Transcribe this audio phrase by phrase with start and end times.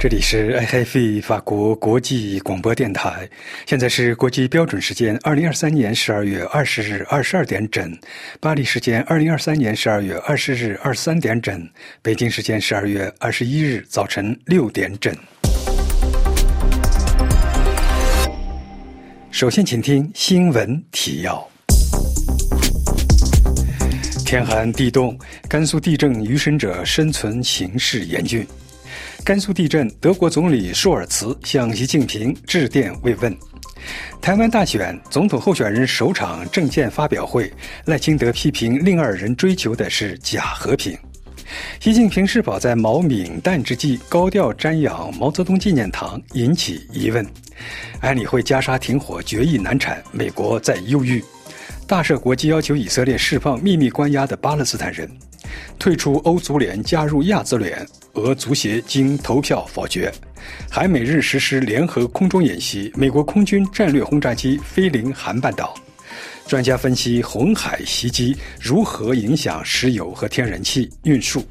[0.00, 3.28] 这里是 IFE 法国国际广播电台，
[3.66, 7.94] 现在是国际标准时间二零二三年十二月二十日二十二点整，
[8.40, 11.68] 巴黎时间二零二三年十二月二十日二十三点整，
[12.00, 15.14] 北京时间十二月二十一日早晨六点整。
[19.30, 21.46] 首先，请听新闻提要：
[24.24, 25.14] 天寒地冻，
[25.46, 28.46] 甘肃地震余生者生存形势严峻。
[29.24, 33.36] 甘肃地震，德国总理舒尔茨向习近平致电慰问。
[34.20, 37.52] 台湾大选，总统候选人首场政见发表会，
[37.84, 40.96] 赖清德批评另二人追求的是假和平。
[41.80, 47.26] 习近平是否在毛敏旦之际高调瞻仰毛泽东纪念堂，引起疑问。
[48.00, 51.22] 安理会加沙停火决议难产，美国在忧郁。
[51.86, 55.10] 大赦国际要求以色列释放秘密关押的巴勒斯坦人。
[55.78, 57.86] 退出欧足联，加入亚足联。
[58.14, 60.12] 俄足协经投票否决。
[60.70, 65.74] 韩美日实施联合空中演习，美国空军战略轰炸机飞临韩半岛。
[66.46, 71.44] 专家分析红海袭击如何影响石油和天然气运输。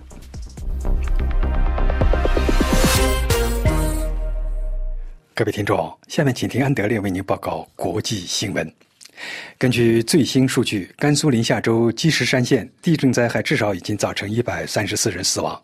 [5.33, 8.88] 各位听众，下面请听安德烈为您报告国际新闻。
[9.57, 15.61] 根据最新数据，甘肃临夏州积石山县地震灾害至少已经造成一百三十四人死亡。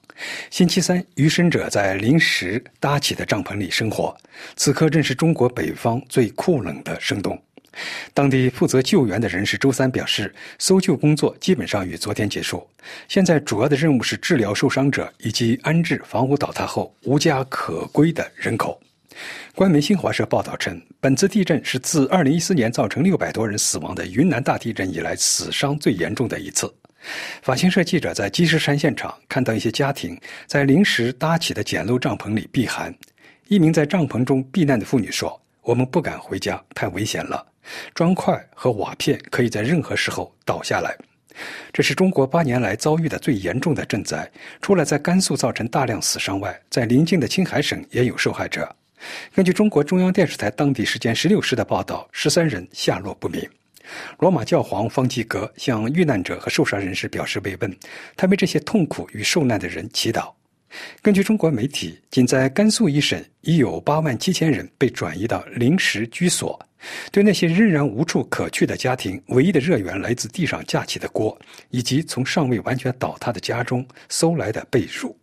[0.50, 4.16] 星期三，余生者在临时搭起的帐篷里生活。
[4.56, 7.42] 此刻正是中国北方最酷冷的深冬。
[8.14, 12.66] 当地负责救援的人士周三表示，搜救工作基本上于昨天结束。
[13.10, 18.80] 现在主要的任务是治疗受伤者以及安置房屋倒塌后无家可归的人口。
[19.54, 26.74] 官媒新华社报道称，本次地震是自2014年造成600多人死亡的云南大地震以来死伤最严重的一次。
[27.42, 32.94] 法新社记者在积石山现场看到一些家庭在临时搭起的简陋帐篷里避寒。
[33.48, 37.46] 一名在帐篷中避难的妇女说：“我们不敢回家，太危险了。
[37.94, 40.96] 砖块和瓦片可以在任何时候倒下来。”
[41.72, 44.28] 这是中国八年来遭遇的最严重的震灾。
[44.62, 48.76] 除了在甘肃造成大量死伤外，在邻近的青海省也有受害者。
[49.34, 53.42] 根据中国中央电视台当地时间十六时的报道，十三人下落不明。
[54.20, 57.78] 罗马教皇方济各向遇难者和受伤人士表示慰问，
[58.16, 60.32] 他为这些痛苦与受难的人祈祷。
[61.02, 66.60] 根据中国媒体，仅在甘肃一省，已有八万七千人被转移到临时居所。
[67.12, 71.38] 对那些仍然无处可去的家庭，唯一的热源来自地上架起的锅，
[71.70, 75.14] 以及从尚未完全倒塌的家中搜来的被褥。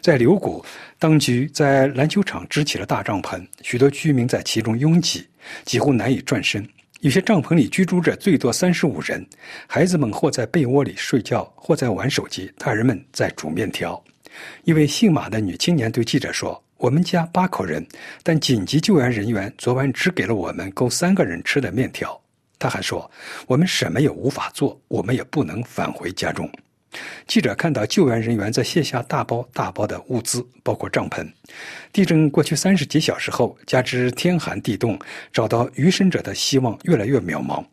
[0.00, 0.64] 在柳谷，
[0.98, 5.26] 当局在篮球场支起了大帐篷，许多居民在其中拥挤，
[5.64, 6.66] 几乎难以转身。
[7.00, 9.24] 有些帐篷里居住着最多三十五人，
[9.66, 14.02] 孩子们或在被窝里睡觉，或在玩手机，大人们在煮面条。
[14.64, 17.86] 一位姓马的女青年对记者说：“我们家八口人，
[18.22, 22.18] 但紧急救援人员昨晚只给了我们够三个人吃的面条。”
[22.58, 23.08] 她还说
[23.46, 26.50] ：“我们什么也无法做，我们也不能返回家中。”
[27.26, 31.26] 记者看到救援人员在卸下大包大包的物资，包括帐篷。
[31.92, 34.98] 地震过去三十几小时后，加之天寒地冻，
[35.32, 37.64] 找到余生者的希望越来越渺茫。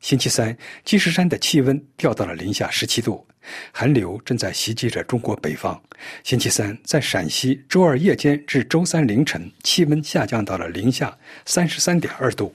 [0.00, 3.26] 星期三，积石山的气温掉到了零下十七度，
[3.72, 5.80] 寒流正在袭击着中国北方。
[6.22, 12.54] 星期三，在陕西，周二夜间至周三凌晨，气温下降到了零下三十三点二度。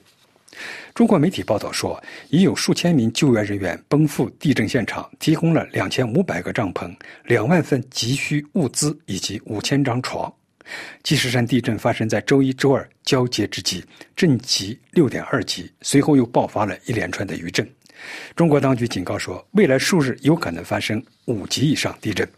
[0.94, 10.32] 中国媒体报道说，已有数千名救援人员奔赴地震现场，提供了两千五百个帐篷、两万份急需物资以及五千张床。
[11.02, 17.68] 积石山地震发生在周一、周二交接之际，震级六点二级，随后又爆发了一连串的余震。
[18.36, 22.28] 中国当局警告说，未来数日有可能发生五级以上地震。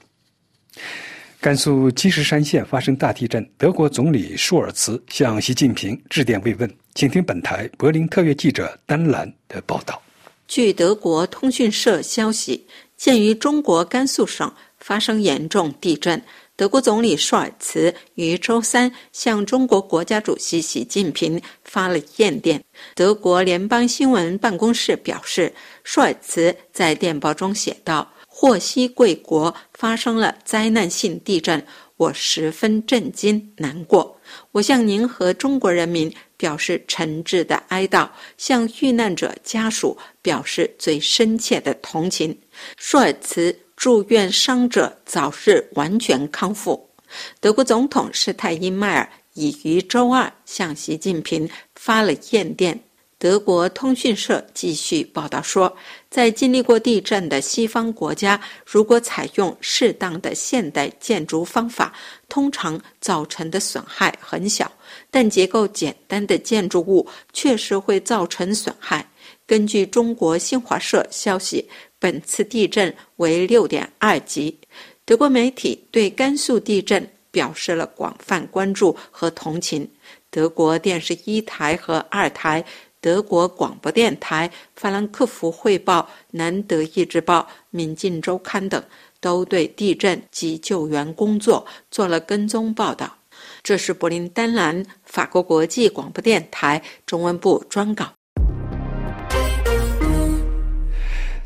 [1.44, 6.76] 甘肃积石山县发生大地震，德国总理舒尔茨向习近平致电慰问。
[6.94, 10.00] 请听本台柏林特约记者丹兰的报道。
[10.48, 12.66] 据德国通讯社消息，
[12.96, 16.18] 鉴于中国甘肃省发生严重地震，
[16.56, 22.64] 德国总理舒尔茨于周三向中国国家主席习近平发了唁电。
[22.94, 25.52] 德国联邦新闻办公室表示，
[25.82, 28.10] 舒尔茨在电报中写道。
[28.36, 31.64] 获悉贵国发生了灾难性地震，
[31.96, 34.20] 我十分震惊难过。
[34.50, 42.36] 我向您和中国人民表示诚挚的哀悼，向遇难者家属表示最深切的同情。
[42.76, 46.90] 舒尔茨祝愿伤者早日完全康复。
[47.38, 52.80] 德国总统施泰因迈尔已于周二向习近平发了唁电。
[53.16, 55.74] 德国通讯社继续报道说，
[56.14, 61.92] 在经历过地震的西方国家，如果采用适当的现代建筑方法，
[62.28, 64.70] 通常造成的损害很小，
[65.10, 69.04] 但结构简单的建筑物确实会造成损害。
[69.44, 71.68] 根据中国新华社消息，
[71.98, 74.56] 本次地震为六点二级。
[75.04, 79.90] 德国媒体对甘肃地震表示了广泛关注和同情。
[80.30, 82.64] 德国电视一台和二台、
[83.04, 88.82] 德国广播电台、法兰克福汇报、南德意志报、民进周刊等
[89.20, 93.18] 都对地震及救援工作做了跟踪报道。
[93.62, 98.10] 这是柏林丹兰法国国际广播电台中文部专稿。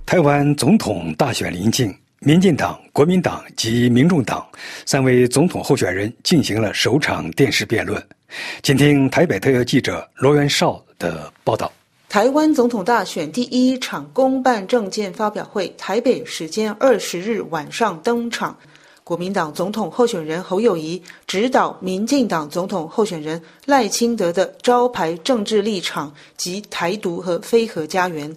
[0.07, 1.93] 台湾总统大选临近。
[2.21, 4.45] 民进党、国民党及民众党
[4.85, 8.03] 三位总统候选人进行了首场电视辩论。
[8.61, 11.71] 请听台北特约记者罗元绍的报道。
[12.09, 18.57] 台湾总统大选第一场公办政见发表会，台北时间二十日晚上登场。
[19.05, 28.35] 国民党总统候选人侯友谊指导民进党总统候选人赖清德的招牌政治立场及台独和非核家园。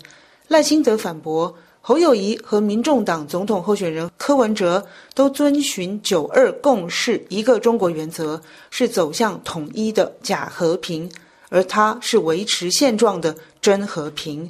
[0.47, 1.53] 赖清德反驳。
[1.91, 11.11] 侯友谊和民众党总统候选人柯文哲都遵循“九二共识”一个中国原则，是走向统一的假和平，
[11.49, 14.49] 而他是维持现状的真和平。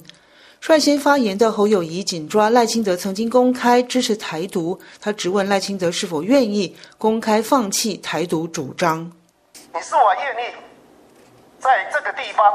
[0.59, 9.11] 率先发言的侯友谊紧抓赖清德曾经公开支持台独，他质问赖清德是否愿意公开放弃台独主张。
[9.73, 10.53] 你是否愿意
[11.57, 12.45] 在这个地方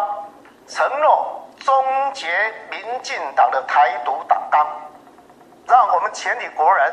[0.68, 1.42] 承诺？
[1.66, 1.74] 终
[2.14, 2.28] 结
[2.70, 4.64] 民进党的台独党纲，
[5.66, 6.92] 让我们全体国人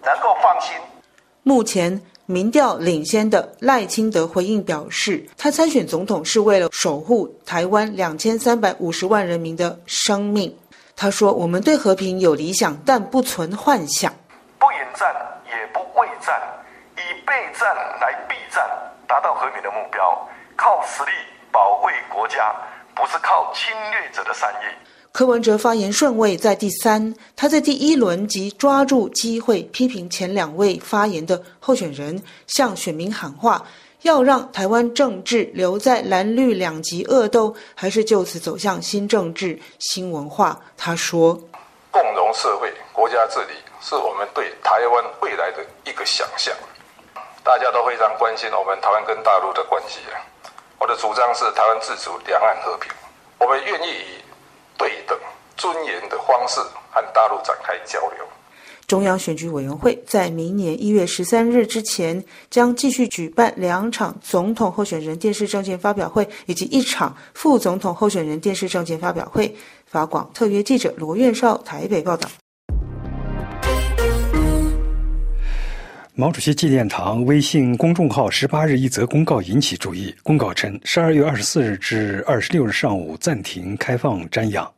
[0.00, 0.76] 能够放心。
[1.42, 10.56] 目前民调领先的赖清德回应表示，他参选总统是为了守护台湾两千三百五十万人民的生命。
[10.94, 14.12] 他说：“我们对和平有理想，但不存幻想。
[14.60, 15.12] 不引战，
[15.48, 16.40] 也不畏战，
[16.94, 18.64] 以备战来避战，
[19.08, 21.10] 达到和平的目标，靠实力
[21.50, 22.54] 保卫国家。”
[22.94, 24.64] 不是靠侵略者的善意。
[25.12, 33.62] 柯文哲发言顺位在第三，他在第一轮即抓住机会批评前两位发言的候选人，向选民喊话：
[34.02, 40.58] 要让台湾政治留在蓝绿两极恶斗，还是就此走向新政治、新文化？
[40.78, 41.38] 他说
[41.92, 43.52] ：“共荣社会、国家治理
[43.82, 46.54] 是我们对台湾未来的一个想象。
[47.44, 50.16] 大家都非常关心我们台湾跟大陆的关系啊。”
[50.82, 52.90] 我的主张是台湾自主、两岸和平。
[53.38, 54.20] 我们愿意以
[54.76, 55.16] 对等、
[55.56, 56.58] 尊严的方式
[56.90, 58.26] 和大陆展开交流。
[58.88, 69.56] 中央选举委员会在明年一月十三日之前，将继续举办两场总统候选人电视政见发表会，以及一场副总统候选人电视政见发表会。
[69.86, 72.28] 法广特约记者罗院少台北报道。
[76.22, 80.14] 毛主席纪念堂微信公众号十八日一则公告引起注意。
[80.22, 84.72] 公告称，十二月二十四日至二十六日上午暂停开放瞻仰。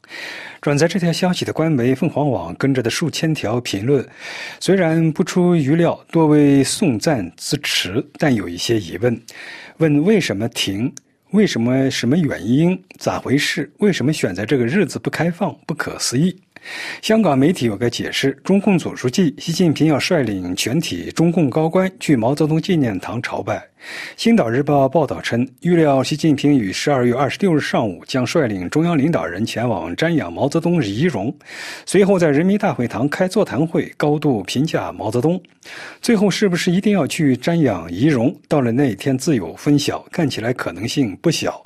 [0.62, 4.02] 转载这条消息的官媒凤凰网跟着的数千条评论，
[4.58, 9.20] 虽然不出预料，多为送赞支持，但有一些疑问：
[9.76, 10.90] 问为什么停？
[11.32, 11.90] 为什么？
[11.90, 12.82] 什么原因？
[12.98, 13.70] 咋回事？
[13.80, 15.54] 为什么选在这个日子不开放？
[15.66, 16.34] 不可思议。
[17.02, 23.56] 香港媒体有个解释：中共总书记习近平要率领全体中共高官去毛泽东纪念堂朝拜。
[24.16, 31.34] 《星岛日报》报道称，预料习近平于十二月二十六日上午将率领中央领导人前往瞻仰毛泽东遗容，
[31.84, 35.40] 随后在人民大会堂开座谈会，高度评价毛泽东。
[36.00, 38.34] 最后是不是一定要去瞻仰遗容？
[38.48, 41.64] 到了那一天自有分晓，看起来可能性不小。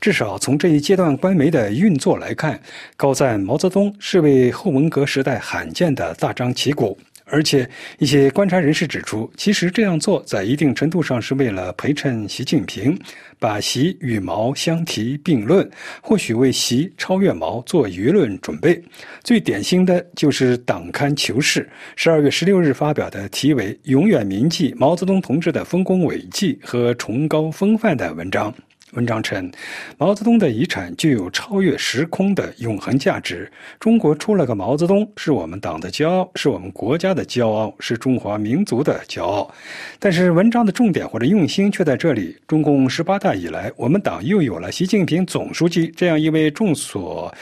[0.00, 2.60] 至少从这一阶段官媒的运作来看，
[2.96, 6.96] 高赞毛泽东是为后文革时代罕见的大张旗鼓。
[7.30, 7.68] 而且，
[7.98, 12.98] 一些观察人士指出，其实这样做在一定程度上是为了陪衬习近平，
[13.38, 15.68] 把习与毛相提并论，
[16.02, 18.82] 或许为习超越毛做舆论准备。
[19.22, 21.62] 最典型的就是党刊《求是》
[21.96, 28.52] 十二月十六日发表的题为《永远铭记毛泽东同志的丰功伟绩和崇高风范》的文章。
[28.92, 29.50] 文章称，
[29.98, 33.50] 毛泽东的遗产具有超越时空的永恒价值。
[33.78, 39.52] 中国出了个毛泽东，是我们党的骄傲，是我们国家的骄傲，是中华民族的骄傲。
[39.98, 47.32] 但是，文章的重点或者用心却在这里：中共十八大以来，我们党又有了习近平总书记这样一位众所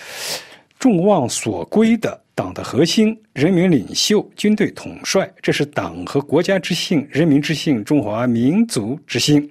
[0.79, 5.29] 众望所归的党的核心、人民领袖、军队统帅。
[5.41, 9.51] 这是党和国家之幸，人民之幸，中华民族之幸。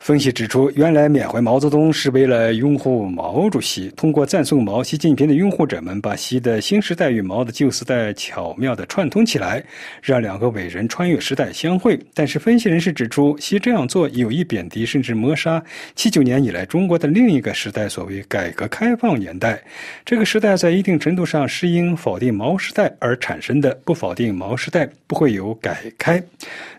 [0.00, 3.90] 分析指出，原来缅怀毛泽东是为了拥护毛主席。
[3.90, 9.62] 通过赞颂毛，习近平的拥护者们把习的新时代与毛的旧时代巧妙地串通起来，
[10.02, 12.00] 让两个伟人穿越时代相会。
[12.14, 15.62] 但是，分析人士指出，习这样做有意贬低甚至抹杀
[15.94, 19.62] 七九年以来中国的另一个时代——所谓改革开放年代。
[20.06, 26.22] 这个时代在一定程度上是因否定毛时代而产生的，不否定毛时代不会有改开。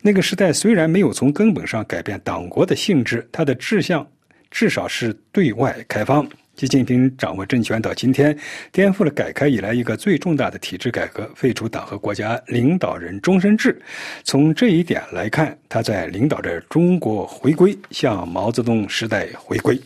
[0.01, 3.10] 那个时代虽然没有从根本上改变党国的性质。
[3.31, 4.05] 他的志向
[4.49, 6.27] 至少是对外开放。
[6.57, 8.37] 习近平掌握政权到今天，
[8.71, 13.81] 颠覆了改革以来一个最重大的体制改革，废除党和国家领导人终身制。
[14.23, 19.79] 从这一点来看，他在领导着中国回归，向毛泽东时代回归。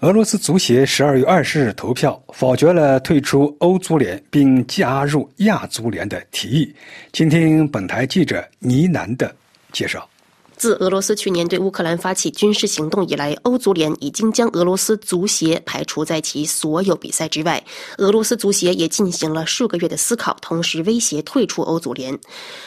[0.00, 6.74] 俄罗斯足协十二月二十日投票否决了退出欧足联并加入亚足联的提议。
[7.12, 9.34] 请听本台记者倪楠的
[9.70, 10.08] 介绍。
[10.56, 17.62] 自俄罗斯去年对乌克兰发起军事行动以来，欧足联已经将俄罗斯足协排除在其所有比赛之外。
[17.98, 22.18] 俄罗斯足协也进行了数个月的思考，同时威胁退出欧足联。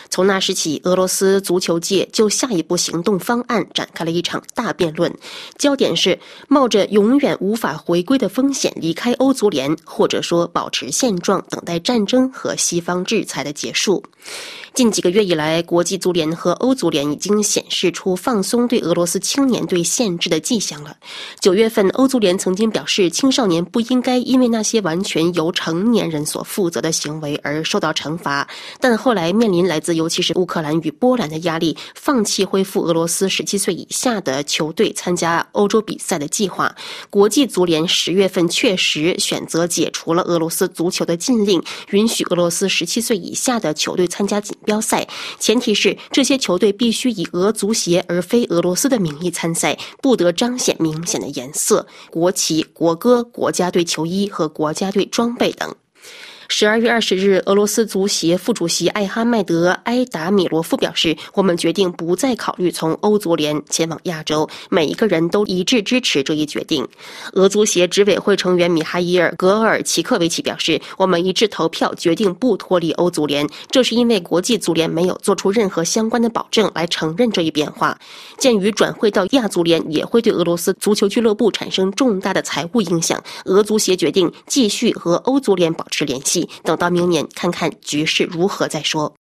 [0.09, 5.13] 从那时起，俄罗斯足球界就下一步行动方案展开了一场大辩论，
[5.57, 6.17] 焦点是
[6.47, 14.03] 冒着永远无法回归的风险离开欧足联，或者说保持现状，等待战争和西方制裁的结束。
[14.73, 20.97] 近几个月以来，国际足联和欧足联已经显示指出放松对俄罗斯青年队限制的迹象了。
[21.39, 28.47] 九月份，欧足联曾经表示，青少年不应该因为那些完全由成年人所负责的行为而受到惩罚。
[28.79, 36.75] 但后来面临来自尤其是乌克兰与波兰的压力，放弃恢复俄罗斯十七岁以下的球队参加欧洲比赛的计划。
[37.11, 44.57] 国际足联十月份确实选择解除了俄罗斯足球的禁令，允许俄罗斯十七岁以下的球队参加锦。
[44.65, 45.07] 标赛
[45.39, 55.75] 前提是这些球队必须以俄足足协而非俄罗斯的名义参赛，不得彰显明显的颜色、国旗、国歌、国家队球衣和国家队装备等。
[56.49, 66.87] 十二月二十日，俄罗斯足协副主席艾哈迈德·埃达米罗夫表示：“我们决定不再考虑从欧足联前往亚洲，每一个人都一致支持这一决定。”
[67.33, 77.99] 俄足协执委会成员米哈伊尔·格尔奇克维奇表示：“我们一致投票决定不脱离欧足联，这是因为国际足联没有做出任何相关的保证来承认这一变化。
[78.37, 89.15] 鉴于转会到亚足联也会对俄罗斯足球俱乐部产生重大的财务影响，俄足协决定继续和欧足联保持联系。”等到明年看看局势如何再说。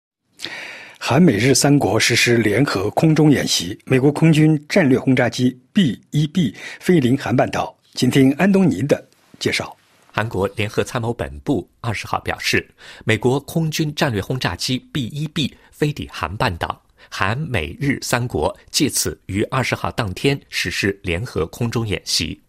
[0.98, 7.78] 韩美日三国实施联合空中演习，美国空军战略轰炸机 B-1B 飞临韩半岛。
[7.94, 9.08] 请听安东尼的
[9.38, 9.76] 介绍。
[10.12, 12.68] 韩国联合参谋本部二十号表示，
[13.04, 22.42] 美国空军战略轰炸机 B-1B 飞抵韩半岛，韩美日三国借此于二十号当天实施联合空中演习。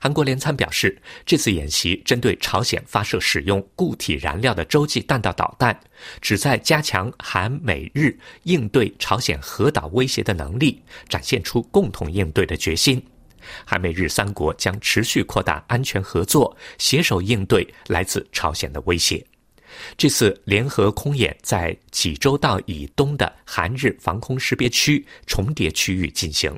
[0.00, 5.78] 韩国联参表示，这次演习针对朝鲜发射使用固体燃料的洲际弹道导弹，
[6.20, 13.02] 旨在加强韩美日应对朝鲜核岛威胁的能力，展现出共同应对的决心。
[13.64, 19.24] 韩美日三国将持续扩大安全合作，携手应对来自朝鲜的威胁。
[19.96, 26.56] 这次联合空演在济州道以东的韩日防空识别区重叠区域进行。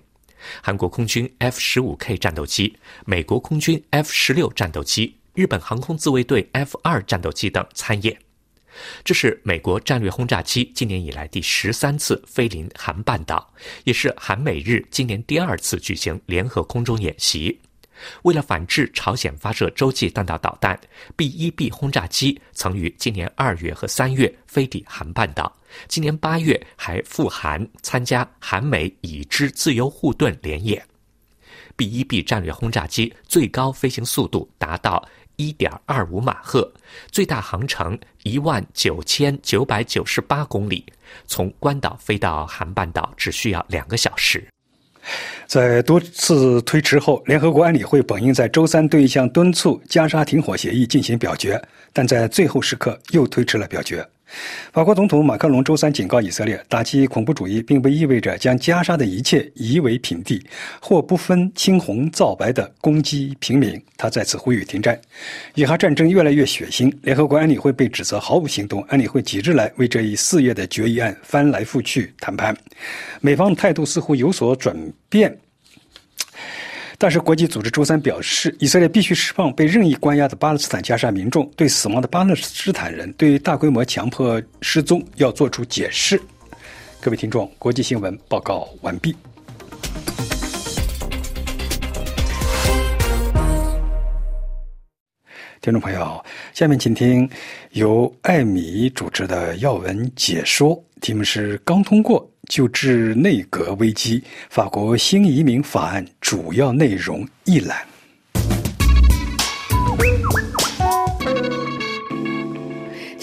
[0.63, 8.17] 韩国空军 F 十五 K 战斗机、美国空军 F 十六战斗机、日本航空自卫队 F 二战斗机等参演。
[9.05, 13.53] 这是美国战略轰炸机今年以来第十三次飞临韩半岛，
[13.85, 17.61] 也是韩美日今年第二次举行联合空中演习。
[18.23, 20.79] 为了反制朝鲜发射洲际弹道导弹
[21.17, 25.55] ，B-1B 轰炸机曾于今年二月和三月飞抵韩半岛，
[25.89, 30.85] 今年八月还赴韩参加韩美已知自由护盾联演。
[31.77, 35.05] B-1B 战略轰炸机最高飞行速度达到
[35.39, 36.73] 1.25马赫，
[37.11, 40.85] 最大航程1万9998公里，
[41.27, 44.47] 从关岛飞到韩半岛只需要两个小时。
[45.47, 51.61] 在多次推迟后，联合国安理会本应在周三对一项敦促加沙停火协议进行表决，
[51.93, 54.07] 但在最后时刻又推迟了表决。
[54.73, 60.45] 法国总统马克龙周三警告以色列，打击恐怖主义并不意味着将加沙的一切夷为平地，
[60.81, 63.81] 或不分青红皂白的攻击平民。
[63.97, 65.01] 他再次呼吁停战。
[65.55, 68.83] 以哈战争越来越血腥，联合国安理会被指责毫无行动。
[68.89, 72.57] 安理会几日来为这一四月的决议案翻来覆去谈判，
[73.21, 74.77] 美方态度似乎有所转
[75.09, 75.37] 变。
[77.05, 86.19] 但是，国际组织周三表示，以色列必须释放被任意关押的巴勒斯坦加沙民众，对死亡的巴勒斯坦人对大规模强迫失踪要做出解释。
[87.03, 89.15] 各位听众，国际新闻报告完毕。
[95.65, 97.27] 听众朋友，下面请听
[97.71, 107.79] 由艾米主持的要闻解说，题目是“刚通过就治内阁危机：法国新移民法案主要内容”一览。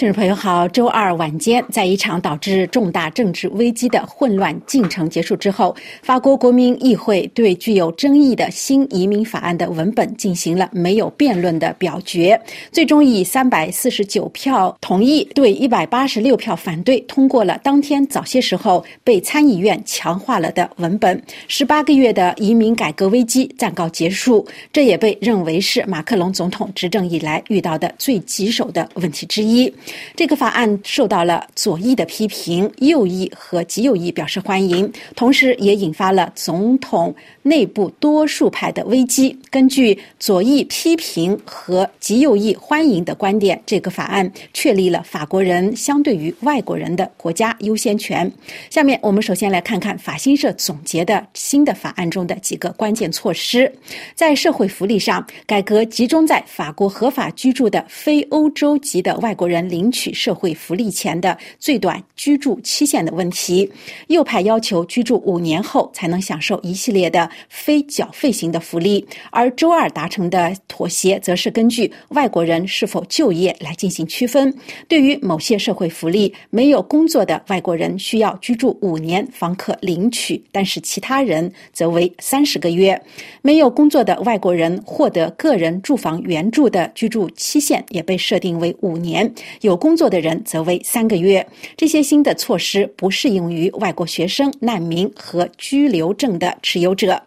[0.02, 12.42] 听众朋友好，周二晚间，在一场导致重大政治危机的混乱进程结束之后，法国国民议会对具有争议的新移民法案的文本进行了没有辩论的表决，
[12.72, 21.22] 最终以三百四十九票同意对一百八十六票反对通过了当天早些时候被参议院强化了的文本。
[21.48, 24.44] 十八个月的移民改革危机暂告结束，
[24.74, 29.72] 这也被认为是马克龙总统执政以来遇到的最棘手的问题之一。
[30.16, 39.38] 这个法案受到了左翼的批评，右翼和极右翼表示欢迎，同时也引发了总统内部多数派的危机。
[39.52, 48.30] 根据左翼批评和极右翼欢迎的观点，这个法案确立了法国人相对于外国人的国家优先权。
[48.72, 53.72] 下面我们首先来看看法新社总结的新的法案中的几个关键措施。
[54.16, 59.92] 在社会福利上，改革集中在法国合法居住的非欧洲籍的外国人领。
[59.92, 63.70] 取社会福利前的最短居住期限的问题，
[64.08, 74.54] 右派要求居住五年后才能享受一系列的非缴费型的福利，而周二达成的妥协则是根据外国人是否就业来进行区分。
[74.88, 83.00] 对于某些社会福利，没有工作的外国人需要居住五年方可领取，但是其他人则为三十个月。
[83.42, 89.32] 没有工作的外国人获得个人住房援助的居住期限也被设定为五年。
[89.62, 91.46] 有工作的人则为三个月。
[91.78, 97.21] 这些新的措施不适用于外国学生、难民和居留证的持有者。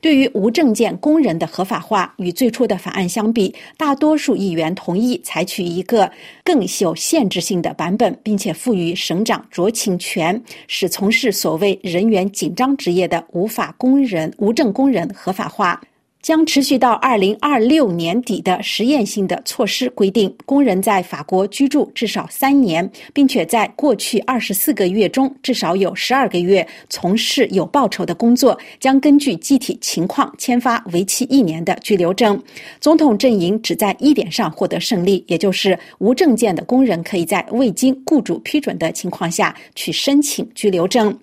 [0.00, 6.10] 对于无证件工人的合法化，与最初的法案相比，大多数议员同意采取一个
[6.44, 15.80] 更有限制性的版本，并且赋予省长酌情权，使从事所谓人员紧张职业的无法工人、无证工人合法化。
[16.26, 32.36] 将持续到二零二六年底的实验性的措施规定，工人在法国居住至少三年，并且在过去二十四个月中至少有十二个月从事有报酬的工作，将根据具体情况签发为期一年的居留证。
[32.80, 41.16] 总统阵营只在一点上获得胜利，也就是无证件的工人可以在未经雇主批准的情况下去申请居留证。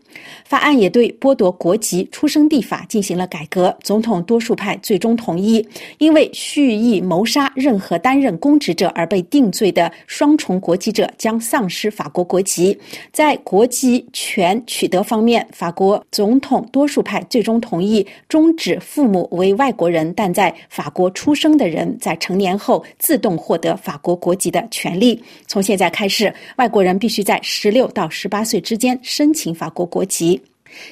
[0.45, 3.75] 法案也对剥夺国籍、出生地法进行了改革。
[3.81, 12.77] 总统多数派最终同意，因为蓄意谋杀任何担任公职者而被定罪的双重国籍者将丧失法国国籍。
[13.11, 25.19] 在国籍权取得方面，法国总统多数派最终同意终止父母为外国人但在法国出生的人在成年后自动获得法国国籍的权利。
[25.47, 30.02] 从现在开始，外国人必须在十六到十八岁之间申请法国国。
[30.05, 30.41] 及，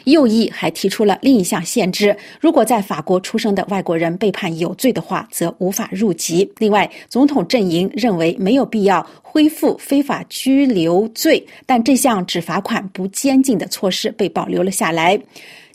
[0.04, 6.50] 右翼还提出了另一项限制：如果在法国出生的外国人被判有罪的话，则无法入籍。
[6.58, 15.20] 另外，总统阵营认为没有必要恢复非法拘留罪，但这项只罚款不监禁的措施被保留了下来。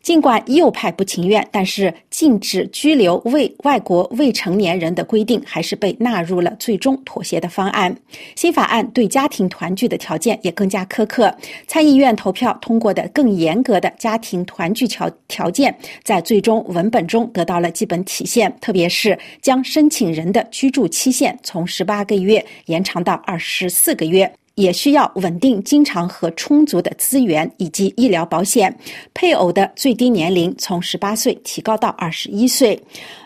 [0.07, 7.93] 尽管右派不情愿，但是禁止拘留未外国未成年人的规定还是被纳入了最终妥协的方案。
[8.37, 11.37] 新法案对家庭团聚的条件也更加苛刻。
[11.67, 24.33] 参议院投票通过的更严格的家庭团聚条条件，在最终文本中得到了基本体现，特别是将申请人的居住期限从十八个月延长到二十四个月。
[24.57, 28.77] 也需要稳定、经常和充足的资源以及医疗保险。
[29.15, 32.79] 配偶的最低年龄从十八岁提高到二十一岁。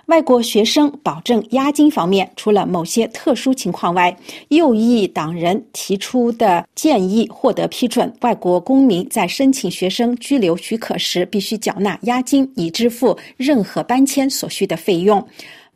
[0.07, 4.15] 外国学生保证押金方面，除了某些特殊情况外，
[4.49, 15.25] 右翼党人提出的建议获得批准：外国公民在申请学生居留许可时，必须缴纳押金以支付任何搬迁所需的费用。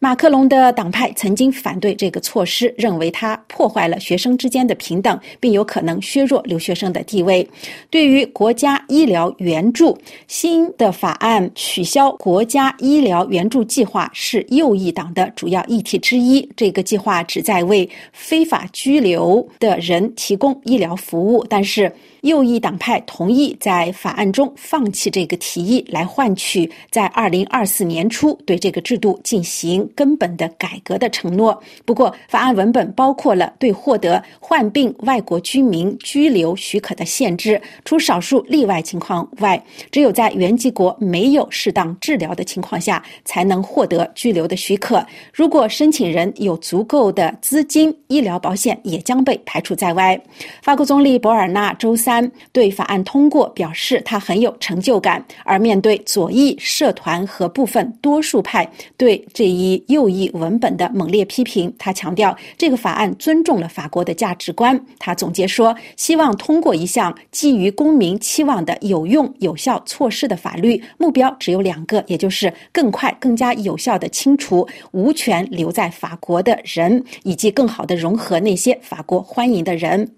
[0.01, 7.49] 马克龙的党派曾经反对这个措施，认为它破坏了学生之间的平等，并有可能削弱留学生的地位。
[7.89, 9.97] 对于国家医疗援助，
[10.29, 16.47] 新的法案取消国家医疗援助计划是右翼党的主要议题之一。
[16.55, 21.91] 这个计划旨在为非法拘留的人提供医疗服务，但是。
[22.25, 31.63] 右翼党派同意在法案中放弃这个提议，来换取在二零二四年初对这个制度进行根本的改革的承诺。
[31.85, 45.07] 不过，法案文本包括了对获得患病外国居民居留许可的限制，除少数例外情况外，只有在原籍国没有适当治疗的情况下，才能获得居留的许可。
[45.31, 50.19] 如果申请人有足够的资金，医疗保险也将被排除在外。
[50.63, 52.14] 法国总理博尔纳周三
[52.53, 55.25] 对法案通过表示，他很有成就感。
[55.45, 64.79] 而面对左翼社团和部分多数派对这一右翼文本的猛烈批评，他强调这个法案尊重了法国的价值观。
[64.99, 80.11] 他总结说，希望通过一项基于公民期望的有用有效措施的法律，目标只有两个，也就是更快、更加有效的清除无权留在法国的人，以及更好的融合那些法国欢迎的人。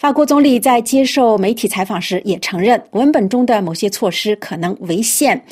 [0.00, 5.44] 法国总理在接受媒体采访时也承认，文本中的某些措施可能违宪。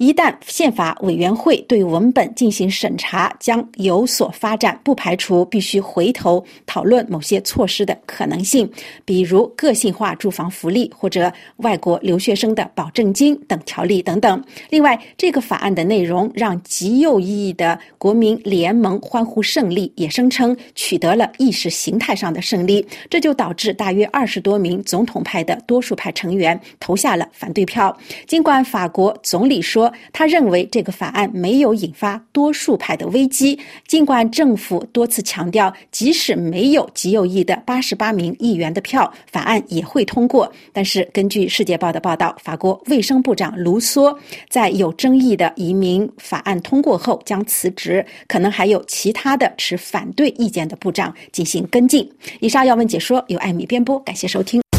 [0.00, 8.66] 一旦宪法委员会对文本进行审查，将有所发展，不排除必须回头讨论某些措施的可能性，
[9.04, 14.42] 比如个性化住房福利或者外国留学生的保证金等条例等等。
[14.70, 27.94] 另外，这个法案的内容让极右翼的国民联盟欢呼胜利，也声称取得了意识形态上的胜利，这就导致大约二十多名总统派的多数派成员投下了反对票。
[28.26, 29.89] 尽管法国总理说。
[30.12, 40.50] 他认为这个法案没有引发多数派的危机，尽管政府多次强调，即使没有极右翼的八十八名议员的票，法案也会通过。
[40.72, 44.16] 但是，根据《世界报》的报道，法国卫生部长卢梭
[44.48, 52.10] 在有争议的移民法案通过后将辞职，可能还有其他的持反对意见的部长进行跟进。
[52.40, 54.69] 以上要闻解说由艾米编播，感谢收听。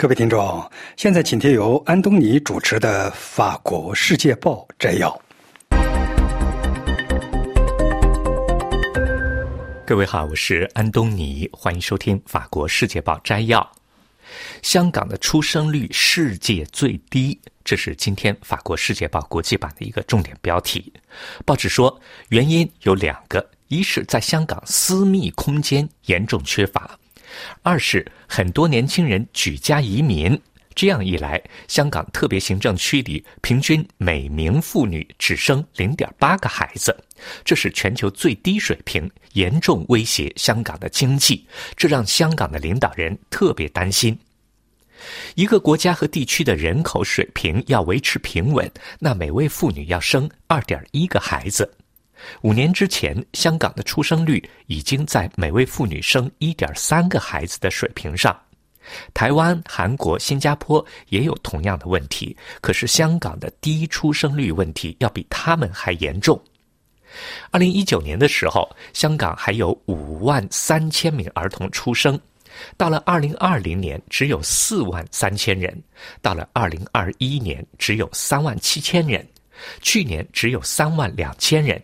[0.00, 5.20] 各位听众，现在请听由安东尼主持的《法国世界报》摘要。
[9.86, 13.70] 各位好，我是安东尼，欢迎收听《法国世界报》摘要。
[14.62, 20.90] 香港的出生率世界最低，这是今天《法国世界报》国际版的一个重点标题。
[21.44, 26.98] 报纸说，原因有两个：一是在香港私密空间严重缺乏。
[27.62, 30.40] 二是很多年轻人举家移民，
[30.74, 36.96] 这样一来，香港特别行政区里平均每名妇女只生零点八个孩子，
[37.44, 41.46] 这是全球最低水平，严重威胁香港的经济。
[41.76, 44.18] 这让香港的领导人特别担心。
[45.34, 51.70] 一个国家和地区的人口水平要维持平稳，那每位妇女要生二点一个孩子。
[52.42, 58.38] 五年之前，香港的出生率已经在每位妇女生一点三个孩子的水平上。
[59.14, 66.40] 台湾、韩国、新加坡也有同样的问题，可是香港的低出生率问题要比他们还严重。
[67.50, 72.18] 二零一九年的时候，香港还有五万三千名儿童出生，
[72.76, 75.80] 到了二零二零年只有四万三千人，
[76.22, 79.26] 到了二零二一年只有三万七千人，
[79.82, 81.80] 去年只有三万两千人。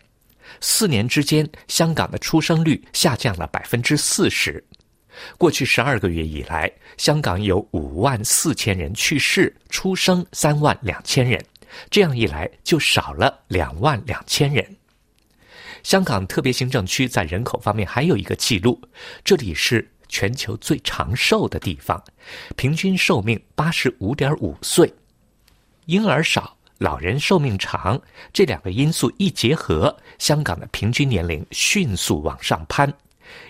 [0.69, 4.63] 四年之间，香港的出生率下降了百分之四十。
[5.39, 11.41] 过去十二个月以来，香港有五万四千人去世，出生三万两千人。
[11.89, 14.77] 这样一来，就少了两万两千人。
[15.85, 18.83] 香港特别行政区在人口方面还有一个记录，
[19.25, 22.03] 这里是全球最长寿的地方，
[22.57, 24.93] 平均寿命八十五点五岁，
[25.85, 26.56] 婴儿少。
[26.79, 28.01] 老人寿命长，
[28.33, 32.93] 这两个因素一结合，香港的平均年龄迅速往上攀。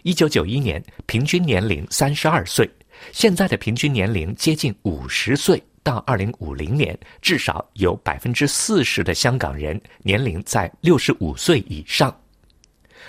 [0.04, 2.70] 一九九一年平均年龄三十二岁，
[3.12, 5.62] 现在的平均年龄接近五十岁。
[5.82, 12.12] 到二零五零年，至少有百分之四十的香港人年龄在六十五岁以上。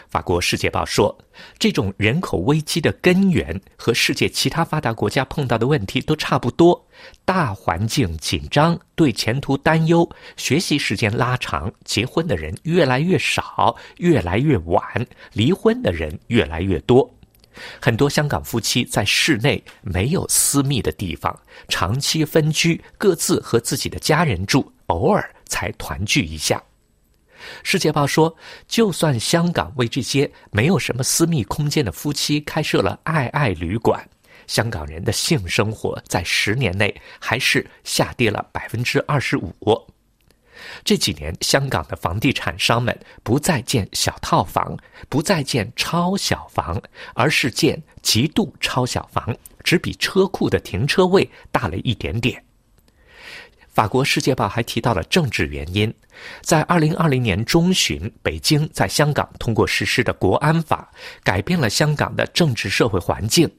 [0.09, 1.15] 法国《世界报》说，
[1.59, 6.87] 这种人口危机的根源和世界其他发达国家碰到的问题都差不多：
[7.25, 14.83] 大环境紧张，对前途担忧，学习时间拉长，结婚的人越来越少，越来越晚，
[15.33, 17.13] 离婚的人越来越多。
[17.81, 26.63] 很多香港夫妻在室内没有私密的地方，长期分居，各自和自己的家人住，偶尔才团聚一下。
[27.63, 28.35] 世界报说，
[28.67, 34.07] 就算香港为这些没有什么私密空间的夫妻开设了爱爱旅馆，
[34.47, 39.53] 香港人的性生活在十年内还是下跌了百分之二十五。
[40.83, 44.75] 这几年，香港的房地产商们不再建小套房，
[45.07, 46.81] 不再建超小房，
[47.13, 52.43] 而是建极度超小房，只比车库的停车位大了一点点。
[53.67, 55.93] 法国《世界报》还提到了政治原因，
[56.41, 60.91] 在二零二零年中旬，北京在香港通过实施的国安法，
[61.23, 63.49] 改变了香港的政治社会环境。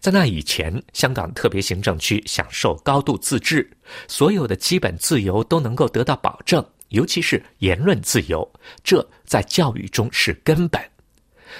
[0.00, 3.70] 在那以前，香港特别行政区享受高度自治，
[4.08, 8.50] 所有的基本自由都能够得到保证，尤其是言论自由，
[8.82, 10.80] 这在教育中是根本。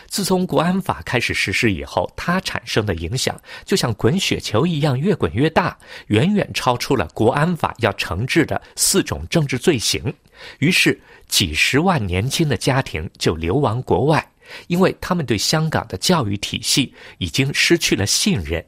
[0.07, 10.13] 自从国安法开始实施以后，它产生的影响就像滚雪球一样越滚越大，远远超出了国安法要惩治的四种政治罪行。
[10.59, 14.27] 于是，几十万年轻的家庭就流亡国外。
[14.69, 18.65] 因为他们对香港的教育体系已经失去了信任，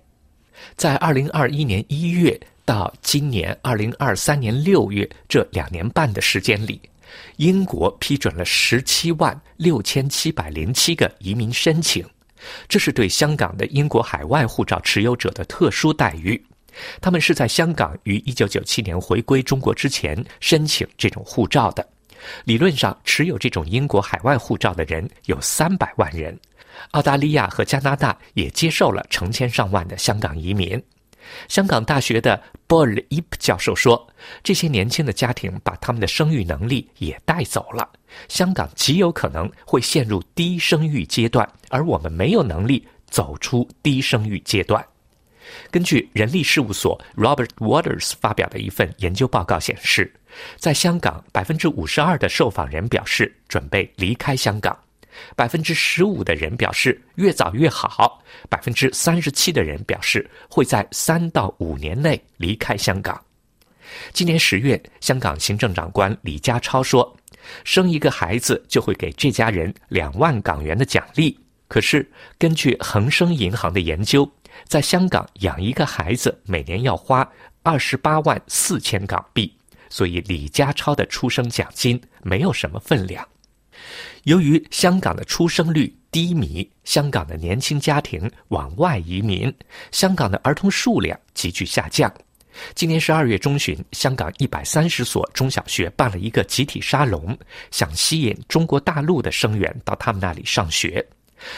[0.74, 6.81] 在二零二一年一月到今年二零二三年六月这两年半的时间里，
[7.37, 12.05] 英国批准了十七万六千七百零七个移民申请，
[12.68, 16.42] 这是对香港的英国海外护照持有者的特殊待遇。
[17.01, 21.87] 他们是在香港于一九九七年回归中国之前申请这种护照的。
[22.44, 26.38] 理论上，持有这种英国海外护照的人有三百万人。
[26.92, 30.81] 澳大利亚和加拿大也接受了成千上万的香港移民。
[31.49, 34.09] 香港大学的波尔伊普教授说
[34.43, 37.88] ：“这些年轻的家庭把他们的生育能力也带走了。
[38.29, 44.85] 香港极有可能会陷入低生育阶段，而我们没有能力走出低生育阶段。”
[45.71, 50.12] 根据人力事务所 Robert Waters 发表的一份研究报告显示，
[50.57, 54.79] 在香港，百分之五十二的受访人表示准备离开香港，
[55.35, 63.21] 百分之十五的人表示越早越好，百分之三十七的人表示会在三到五年内离开香港。
[64.12, 67.16] 今年十月，香港行政长官李家超说，
[67.64, 71.38] 生一个孩子就会给这家人两万港元的奖励。
[71.68, 72.07] 可是，
[72.38, 74.31] 根据恒生银行的研究，
[74.66, 77.27] 在香港养一个孩子每年要花
[77.62, 79.51] 二十八万四千港币，
[79.88, 83.27] 所以李家超的出生奖金没有什么分量。
[84.29, 89.51] 由于香港的出生率低迷，香港的年轻家庭往外移民，
[89.91, 92.12] 香港的儿童数量急剧下降。
[92.75, 97.35] 今年十二月中旬，香港一百三十所中小学办了一个集体沙龙，
[97.71, 101.03] 想吸引中国大陆的生源到他们那里上学。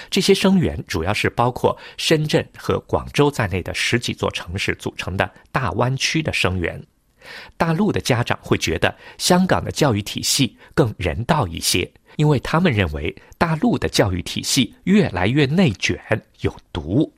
[0.09, 6.81] 这些生源主要是包括深圳和广州在内的十几座城市组成的大湾区的生源。
[7.57, 15.99] 大陆的家长会觉得香港的教育体系更人道一些，因为他们认为大陆的教育体系越来越内卷、
[16.43, 17.11] 有毒。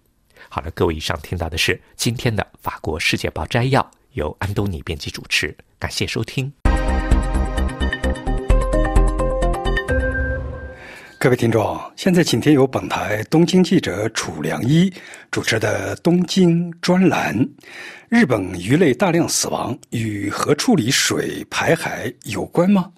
[0.49, 6.53] 好了，各位，以上听到的是今天的《法国世界报》摘要，由安东尼编辑主持，感谢收听。
[11.19, 14.93] 各位听众，现在请听由本台东京记者楚良一
[15.33, 17.37] 主持的东京专栏：
[18.09, 22.93] 日本鱼类大量死亡与核处理水排海有关吗？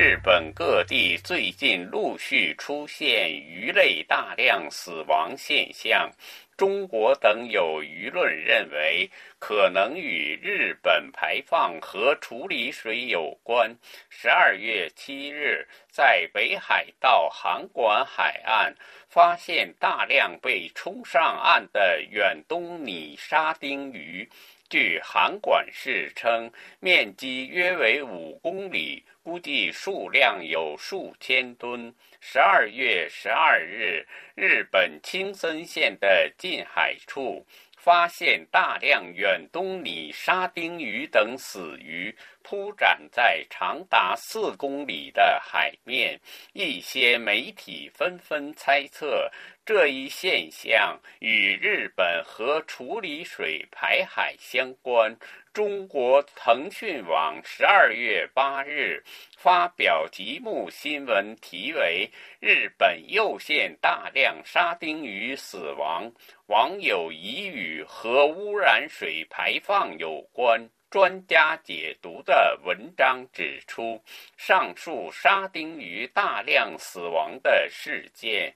[0.00, 6.08] 日本各地最近陆续出现鱼类大量死亡现象。
[6.56, 13.76] 中国等有舆论认为，可能与日本排放核处理水有关。
[14.08, 18.76] 十二月七日，在北海道函馆海岸
[19.08, 24.30] 发现大量被冲上岸的远东拟沙丁鱼。
[24.68, 31.94] 据韩馆市称，面积约为五公里，估计数量有数千吨。
[32.20, 37.46] 十二月十二日，日本青森县的近海处
[37.78, 42.14] 发现大量远东拟沙丁鱼等死鱼
[42.48, 46.18] 铺展在长达四公里的海面。
[46.54, 49.30] 一些媒体纷纷猜测，
[49.66, 55.14] 这一现象与日本核处理水排海相关。
[55.52, 59.02] 中国腾讯网十二月八日
[59.36, 66.10] 发表极目新闻，题为“日本又现大量沙丁鱼死亡”，
[66.48, 70.70] 网友疑与核污染水排放有关。
[70.90, 74.02] 专家解读的文章指出，
[74.38, 78.54] 上述沙丁鱼大量死亡的事件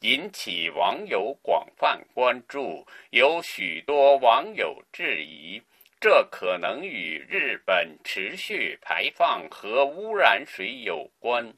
[0.00, 5.60] 引起网友广泛关注，有许多网友质疑。
[6.00, 11.52] 这可能与日本持续排放核污染水有关。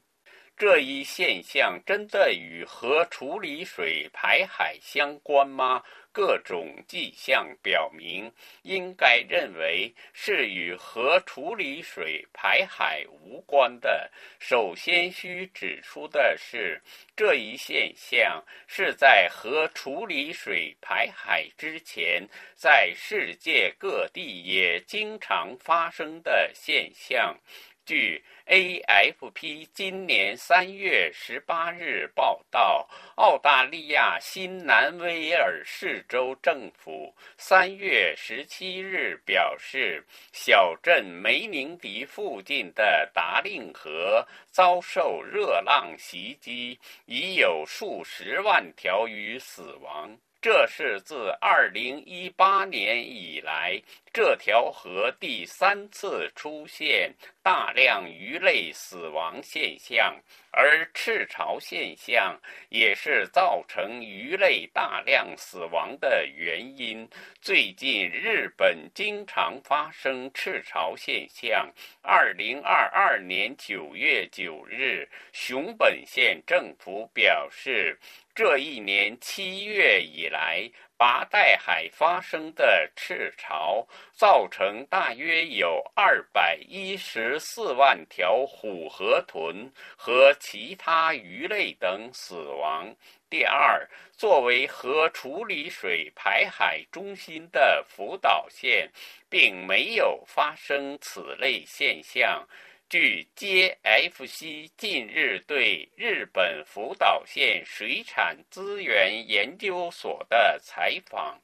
[0.57, 5.83] 这一现象真的与核处理水排海相关吗？
[6.17, 8.31] 各种迹象表明，
[8.63, 14.09] 应该认为是与核处理水排海无关的。
[14.39, 16.81] 首先需指出的是，
[17.15, 27.39] 这一现象是在核处理水排海之前，在世界各地也经常发生的现象。
[27.87, 50.13] 据 AFP 今年三月十八日报道，澳大利亚新南威尔士州政府三月十七日表示，小镇梅宁迪附近的达令河遭受热浪袭击，已有数十万条鱼死亡。
[50.39, 53.81] 这是自2018年以来
[54.13, 60.15] 这条河第三次出现大量鱼类死亡现象，
[60.51, 67.07] 而赤潮现象也是造成鱼类大量死亡的原因。
[67.41, 71.69] 最近，日本经常发生赤潮现象。
[72.03, 77.99] 2022年9月9日，熊本县政府表示。
[78.37, 92.95] 这一年七月以来，八代海发生的赤潮，造成大约有二百一十四万条虎河豚和其他鱼类等死亡。
[93.27, 98.87] 第二，作为核处理水排海中心的福岛县，
[99.27, 102.47] 并没有发生此类现象。
[102.89, 111.37] 据 JFC 近日对日本福岛县水产资源研究所的采访，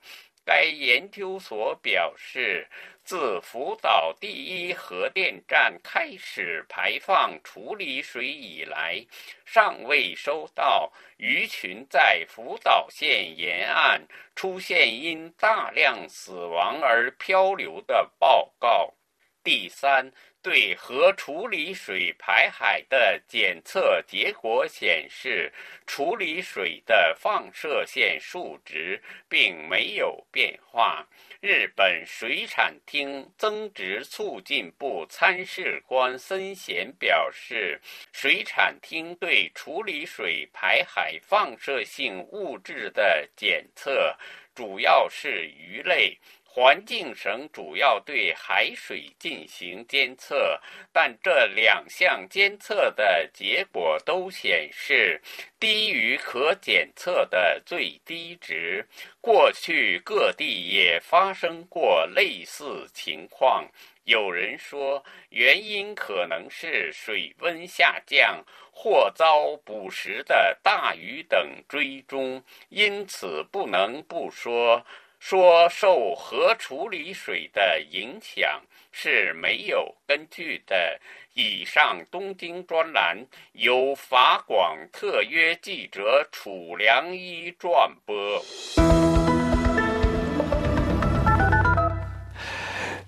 [0.46, 2.66] 该研究所表示，
[3.04, 9.06] 自福岛第一核电站开始排放处理水以来，
[9.46, 14.02] 尚未收到鱼群在福岛县沿岸
[14.34, 18.94] 出现因大量死亡而漂流的报告。
[19.44, 20.10] 第三。
[20.44, 25.52] 对核处理水排海的检测结果显示，
[25.88, 31.08] 处理水的放射线数值并没有变化。
[31.40, 37.80] 日本水产厅增值促进部参事官森贤表示，
[38.12, 44.16] 水产厅对处理水排海放射性物质的检测
[44.54, 46.18] 主要是鱼类。
[46.56, 50.62] 环境省主要对海水进行监测，
[50.92, 55.20] 但这两项监测的结果都显示
[55.60, 58.88] 低于可检测的最低值。
[59.20, 63.68] 过去各地也发生过类似情况。
[64.04, 74.86] 有人说，原因可能是水温下降或遭捕食的大鱼等追踪，因此不能不说。
[75.26, 78.60] 说受核处理水的影响
[78.92, 80.76] 是没有根据的。
[81.34, 83.18] 以上东京专栏
[83.54, 88.14] 由法广特约记者楚良一转播。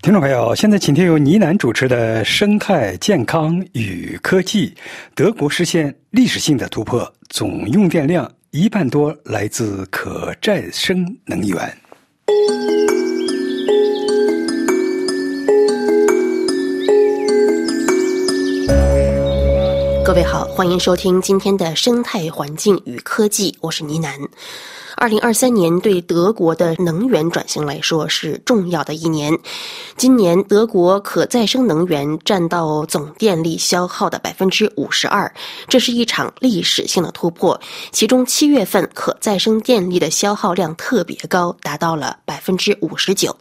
[0.01, 4.69] 听众朋友，现在请听由倪楠主持的《生态健康与科技》。
[5.13, 11.77] 德国实现历史性的突破，总用电量一半多来自可再生能源。
[20.03, 24.19] 各位好，欢迎收听今天的生态环境与科技，我是倪楠。
[24.95, 29.37] 二零二三年对德国的能源转型来说是重要的一年。
[29.97, 35.31] 今年德国可再生能源占到总电力消耗的百分之五十二，
[35.67, 37.59] 这是一场历史性的突破。
[37.91, 43.35] 其中七月份可再生电力的消耗量特别高，达到了百分之五十九。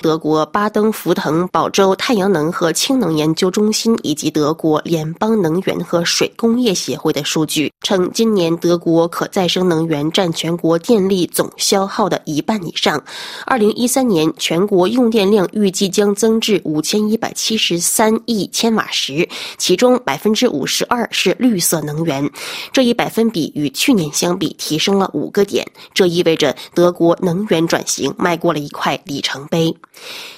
[0.00, 13.02] 德国巴登福腾堡州太阳能和氢能研究中心以及德国联邦能源和水工业协会的数据称，今年德国可再生能源占全国电力总消耗的一半以上。
[13.44, 22.30] 二零一三年全国用电量预计将增至五千一百七十三亿千瓦时，其中百分之五十二是绿色能源。
[22.72, 29.47] 这一百分比与去年相比提升了五个点，这意味着德国能源转型迈过了一块里程。
[29.48, 29.74] 杯。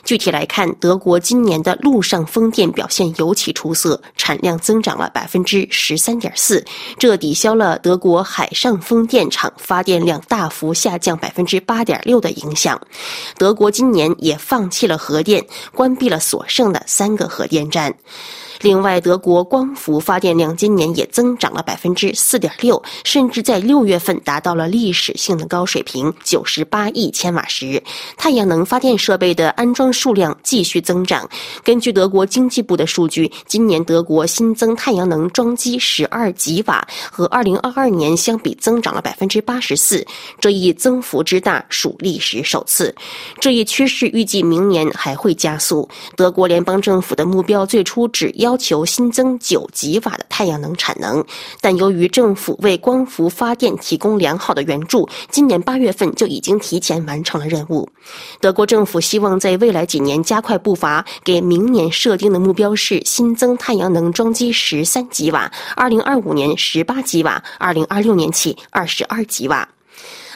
[0.04, 6.64] 具体来看，德国今年的陆上风电表现尤其出色，产量增长了百分之十三点四，
[6.98, 12.80] 这抵消了德国海上风电场发电量大幅下降百分之八点六的影响。
[13.36, 15.44] 德国今年也放弃了核电，
[15.74, 17.94] 关闭了所剩的三个核电站。
[18.62, 27.82] 另外，德国光伏发电量今年也增长了百分之四点六，甚至在六月份达到了历史性的高水平，九十八亿千瓦时。
[28.18, 31.26] 太阳能发电设备的安装数量继续增长。
[31.64, 40.06] 根据德国经济部的数据，今年德国新增太阳能装机十二吉瓦，和二零二二年相比增长了百分之八十四，
[40.38, 42.94] 这一增幅之大属历史首次。
[43.40, 45.88] 这一趋势预计明年还会加速。
[46.14, 51.24] 德国联邦政府的目标最初只要要求新增九吉瓦的太阳能产能，
[51.60, 57.88] 但由于政府为光伏发电提供良好的援助，今年八月份就已经提前完成了任务。
[58.40, 69.68] 德国政府希望在未来几年加快步伐，给明年设定的目标是新增太阳能装机十三吉瓦，二零二五年十八吉瓦，二零二六年起二十二吉瓦。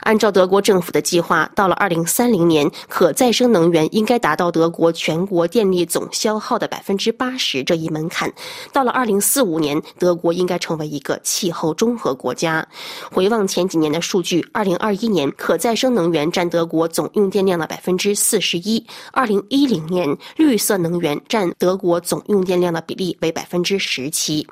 [0.04, 8.32] 按照德国政府的计划，到了二零三零年，可再生能源应该达到德国全国电力总消耗的百分之八十这一门槛。
[8.72, 12.66] 到了二零四五年，德国应该成为一个气候中和国家。
[13.10, 24.46] 回望前几年的数据，二零二一年可再生能源占德国总用电量的百分之四十一；二零一零年，绿色能源占德国总用电量的比例为百分之十七。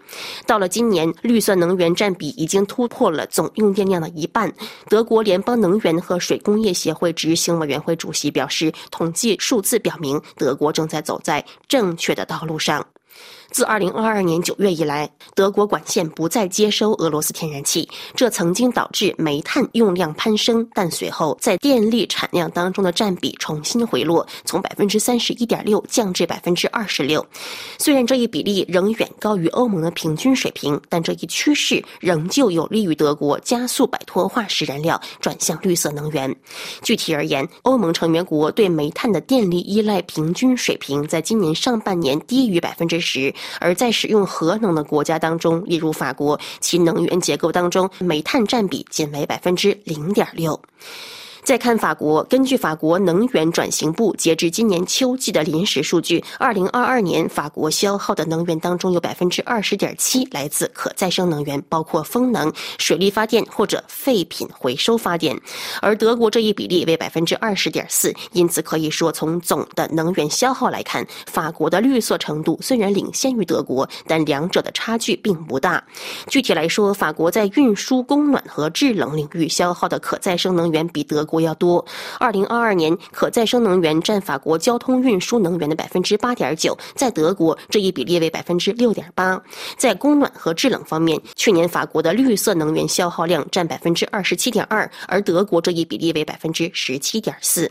[0.47, 4.51] 到了今年，绿色能源占比已经突破了总用电量的一半。
[4.89, 12.87] 德国联邦能源和水工业协会执行委员会主席表示，统计数字表明，德国正在走在正确的道路上。
[13.53, 17.87] 自2022年9月以来，德国管线不再接收俄罗斯天然气，
[18.17, 27.25] 这曾经导致煤炭用量攀升，但随后在电力产量当中的占比重新回落，从百分之三十一点六降至百分之二十六。
[27.79, 36.35] 虽然这一比例仍远高于欧盟的平均水平，但这一趋势仍旧有利于德国加速摆脱化石燃料，转向绿色能源。
[36.83, 43.33] 具体而言，欧盟成员国对煤炭的电力依赖平均水平在今年上半年低于百分之十。
[43.61, 50.61] 而在使用核能的国家当中，例如法国，其能源结构当中煤炭占比仅为百分之零点六。
[51.45, 65.37] 再看法国，根据法国能源转型部截至今年秋季的临时数据，二零二二年法国消耗的能源当中有百分之二十点七来自可再生能源，包括风能、水力发电或者废品回收发电，
[65.81, 68.15] 而德国这一比例为百分之二十点四。
[68.31, 75.83] 因此可以说，从总的能源消耗来看，法国的绿色程度虽然领先于德国，但两者的差距并不大。
[76.29, 81.32] 具体来说，法国在运输、供暖和制冷领域消耗的可再生能源比德国。
[81.33, 81.83] 国要多。
[82.19, 89.41] 二零二二年，可再生能源占法国交通运输能源的百分之八点九，在德国这一比例为百分之六点八。
[89.79, 97.71] 在供暖和制冷方面，去年法国的绿色能源消耗量占百分之二十七点二，而德国这一比例为百分之十七点四。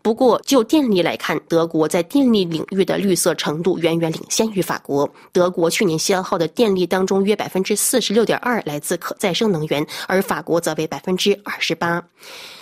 [0.00, 5.08] 不过，就电力来看，德国在电力领域的绿色程度远远领先于法国。
[5.32, 12.02] 德国去年消耗的电力当中，约百分之四十六点二来自可再生能源，而法国则为百分之二十八。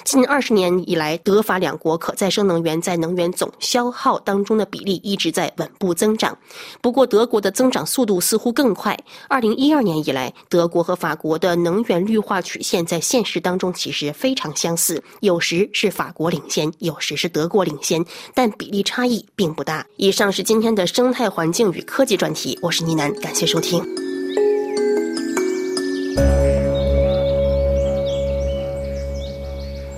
[0.05, 6.37] 近二十年以来，德法两国可再生能源在能源总消耗当中的比例一直在稳步增长。
[6.83, 8.97] 不过，德国的增长速度似乎更快。
[9.29, 19.85] 二零一二年以来，德国和法国的能源绿化曲线在现实当中其实非常相似，有时是法国领先，有时是德国领先，但比例差异并不大。
[19.97, 24.14] 以上是今天的生态环境与科技专题，我是倪楠，感谢收听。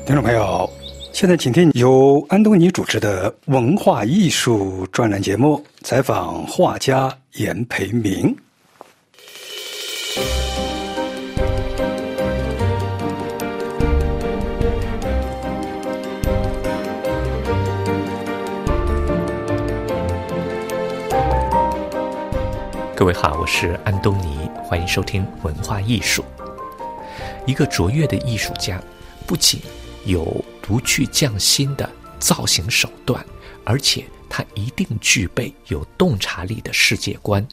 [0.06, 0.70] 听众朋友，
[1.12, 8.32] 现在请听由安东尼主持的文化艺术专栏节目，采访画家严培明。
[22.94, 26.24] 各位好，我是安东尼，欢迎收听文化艺术。
[27.44, 28.80] 一个卓越的艺术家，
[29.26, 29.60] 不仅
[30.06, 33.24] 有不去匠心的造型手段，
[33.64, 37.46] 而且他一定具备有洞察力的世界观。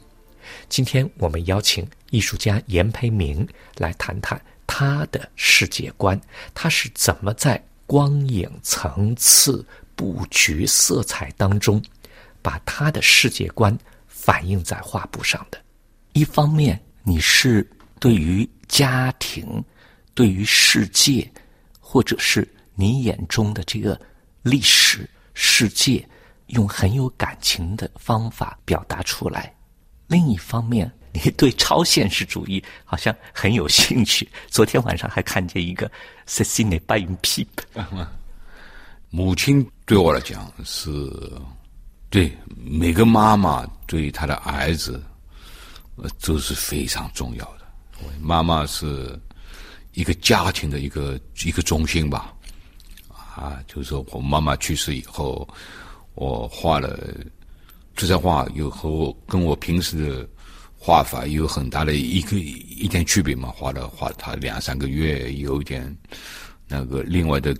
[0.68, 3.46] 今天我们邀请艺术家严培明
[3.76, 6.18] 来谈谈他的世界观，
[6.54, 11.82] 他是怎么在光影、层次、布局、色彩当中，
[12.40, 13.76] 把他的世界观
[14.06, 15.58] 反映在画布上的。
[16.12, 19.62] 一方面，你是对于家庭，
[20.14, 21.28] 对于世界。
[21.94, 23.96] 或者是你眼中的这个
[24.42, 26.04] 历史世界，
[26.48, 29.54] 用很有感情的方法表达出来。
[30.08, 34.28] 另一方面，你对超现实主义好像很有兴趣。
[34.48, 35.88] 昨天晚上还看见一个
[36.26, 37.46] Cecine b y Peep。
[39.08, 40.90] 母亲对我来讲是，
[42.10, 45.00] 对每个妈妈对她的儿子
[45.94, 47.60] 呃，这是非常重要的。
[48.20, 49.16] 妈妈是
[49.94, 52.32] 一个家庭的一个一个中心吧。
[53.10, 55.48] 啊，就是说我妈妈去世以后，
[56.14, 56.98] 我画了
[57.96, 60.28] 这张画，有和我跟我平时的
[60.78, 63.52] 画法有很大的一个一点区别嘛。
[63.56, 65.96] 画了画它两三个月，有一点
[66.68, 67.56] 那个另外的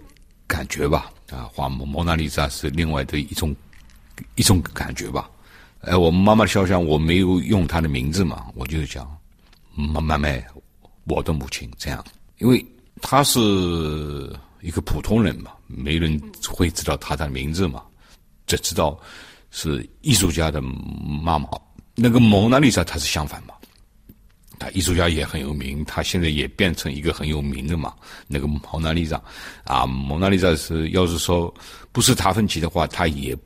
[0.47, 1.11] 感觉吧。
[1.31, 3.55] 啊，画蒙蒙娜丽莎是另外的一种
[4.37, 5.29] 一种感觉吧。
[5.81, 9.11] 哎，我妈妈的肖像我没有用她的名字嘛，我就讲
[9.75, 10.45] 妈妈妹，
[11.05, 12.05] 我的母亲这样，
[12.45, 12.65] 因为
[13.01, 13.41] 他是
[14.61, 15.51] 一个普通人嘛。
[15.67, 17.83] 没人会知道他的名字嘛？
[18.47, 19.01] 只知道
[19.51, 21.49] 是艺术家的妈妈。
[21.95, 23.55] 那个蒙娜丽莎，她是相反嘛？
[24.59, 27.95] 他艺术家也很有名，他现在也变成一个很有名的嘛。
[28.29, 29.21] 那个蒙娜丽莎
[29.65, 31.53] 啊，蒙娜丽莎是要是说
[31.91, 33.37] 不是达芬奇的话，他也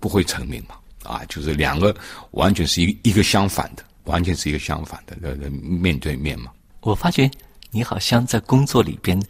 [0.00, 0.74] 不会成名嘛。
[1.04, 1.94] 啊，就是两个
[2.32, 6.50] 完全是一一个相反的，完全是一个相反的，呃，面对面嘛。
[6.80, 7.30] 我发觉
[7.70, 9.20] 你好像在工作里边。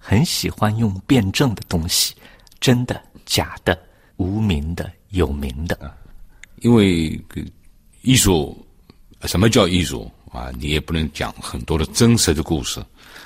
[0.00, 2.14] 很喜欢用辩证的东西，
[2.60, 3.78] 真的、假的、
[4.16, 5.92] 无名的、有名的，
[6.60, 7.20] 因为
[8.02, 8.56] 艺术，
[9.24, 10.50] 什么叫艺术啊？
[10.56, 12.80] 你也不能讲很多的真实的故事，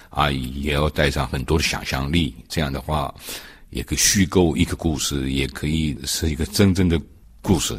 [0.09, 2.35] 啊，也要带上很多的想象力。
[2.49, 3.15] 这样的话，
[3.69, 7.01] 也可以虚构一个故事，也可以是一个真正的
[7.43, 7.79] 故事。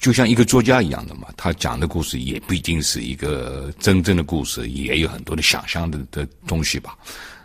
[0.00, 6.96] 就像一个作家一样的嘛，他讲的故事也不一定是一个真正的故事，也有很多的想象的的东西吧。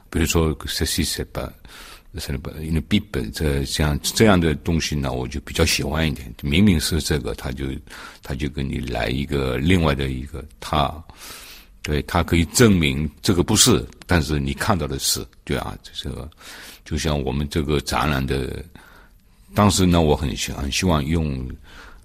[0.10, 1.52] 比如说，这些什么，
[2.18, 6.34] 什么，因为笔本这像这样的东西呢，我就比较喜欢一点。
[6.42, 7.66] 明明是这个，他就
[8.24, 10.90] 他就给你来一个另外的一个他，
[11.82, 16.30] 对他可以证明这个不是，但是你看到的是，对啊，这个
[16.86, 18.64] 就像我们这个展览的，
[19.54, 21.46] 当时呢，我很很希望用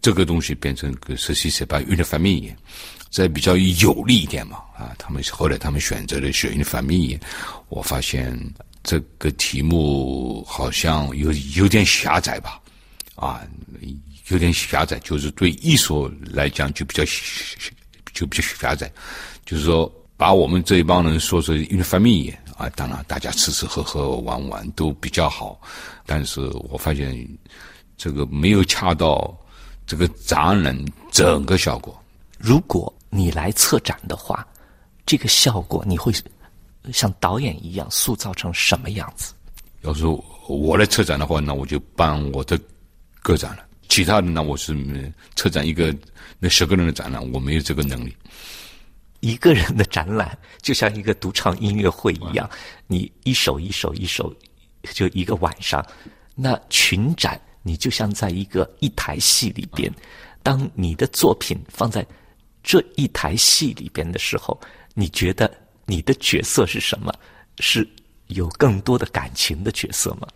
[0.01, 2.55] 这个东西变成个实习什么 uniform。
[3.11, 7.19] 再比较有利一点嘛，啊，他们后来他们选择的是因反密，
[7.69, 8.39] 我发现
[8.85, 12.61] 这个题目好像有有点狭窄吧，
[13.17, 13.43] 啊，
[14.29, 17.03] 有点狭窄，就是对艺术来讲就比较
[18.15, 18.89] 就比较狭窄，
[19.45, 25.61] 就是说把我们这一帮人说成因为反密啊，当然大家吃吃喝喝玩玩都比较好，
[26.07, 26.41] 但是
[26.71, 27.29] 我发现
[27.97, 29.37] 这个没有恰到
[29.91, 30.73] 这个展览
[31.11, 32.01] 整个效果，
[32.39, 32.93] 如果。
[33.13, 34.47] 你来策展的话，
[35.05, 36.13] 这个效果你会
[36.93, 39.35] 像导演一样塑造成什么样子？
[39.81, 40.07] 要是
[40.47, 42.57] 我来策展的话，那我就办我的
[43.21, 43.67] 个展了。
[43.89, 45.93] 其他的呢，我是策展一个
[46.39, 48.17] 那十个人的展览，我没有这个能力。
[49.19, 52.49] 一个人的展览就像一个独唱音乐会一样，
[52.87, 54.33] 你一首一首一首，
[54.95, 55.85] 就一个晚上。
[56.37, 59.93] 那群展，你就像在一个一台戏里边，
[60.43, 62.07] 当你的作品放在。
[62.63, 64.61] 这一台戏里边的时候，
[64.93, 65.51] 你觉得
[65.87, 67.11] 你的角色是什么？
[67.59, 67.89] 是
[68.27, 70.29] 有更多的感情的角色吗？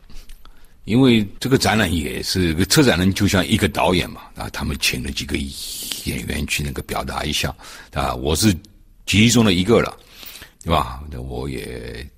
[0.85, 5.37] 因为这个展览也是个策展人，就像一个导演嘛啊，他们请了几个
[6.07, 7.55] 演员去那个表达一下
[7.93, 8.57] 啊，我是
[9.05, 9.95] 其中的一个了，
[10.62, 11.05] 对吧？
[11.11, 12.09] 那我也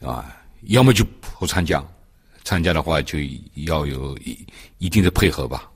[0.00, 1.04] 啊，要么就
[1.38, 1.80] 不参加，
[2.48, 3.18] 参加的话就
[3.66, 4.46] 要有一
[4.78, 5.68] 一定的配合吧。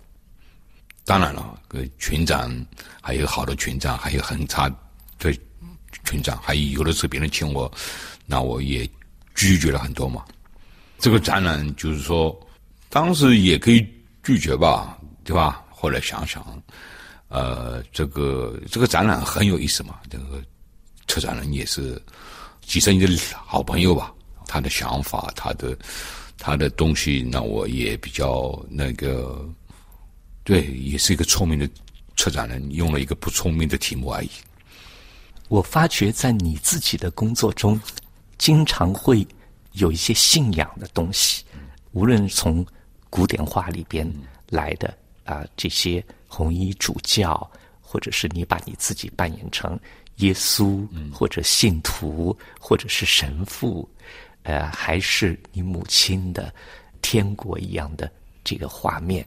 [1.04, 2.50] 当然了，个群长
[3.02, 4.70] 还有好的群长，还有很差
[5.18, 5.30] 的
[6.06, 7.70] 群长，还有有的时候别人请我，
[8.24, 8.88] 那我也
[9.34, 10.24] 拒绝了很多嘛。
[10.98, 12.34] 这个展览就是说，
[12.88, 13.86] 当时也可以
[14.22, 15.62] 拒绝吧，对吧？
[15.68, 16.42] 后来想想，
[17.28, 20.00] 呃，这个这个展览很有意思嘛。
[20.08, 20.42] 这个
[21.06, 22.00] 策展人也是
[22.62, 23.14] 几十年的
[23.44, 24.10] 好朋友吧，
[24.46, 25.76] 他的想法，他的
[26.44, 29.48] 他的东西，那我也比较那个。
[30.42, 31.70] 对，也是一个聪明的
[32.16, 34.28] 策展人，用了一个不聪明的题目而已。
[35.46, 37.80] 我发觉在你自己的工作中，
[38.38, 39.24] 经常会
[39.74, 41.44] 有一些信仰的东西，
[41.92, 42.66] 无论从
[43.08, 44.04] 古典画里边
[44.48, 47.48] 来的啊，这些红衣主教，
[47.80, 49.78] 或者是你把你自己扮演成
[50.16, 53.88] 耶稣，或者信徒，或者是神父，
[54.42, 56.52] 呃，还是你母亲的
[57.00, 58.10] 天国一样的
[58.42, 59.26] 这个画面。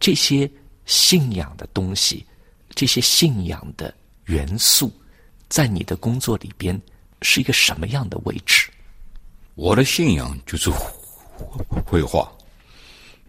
[0.00, 0.50] 这些
[0.84, 2.26] 信仰的东西，
[2.74, 4.92] 这些信仰的元素，
[5.48, 6.80] 在你的工作里边
[7.22, 8.68] 是一个什么样的位置？
[9.54, 10.70] 我的信仰就是
[11.86, 12.30] 绘画，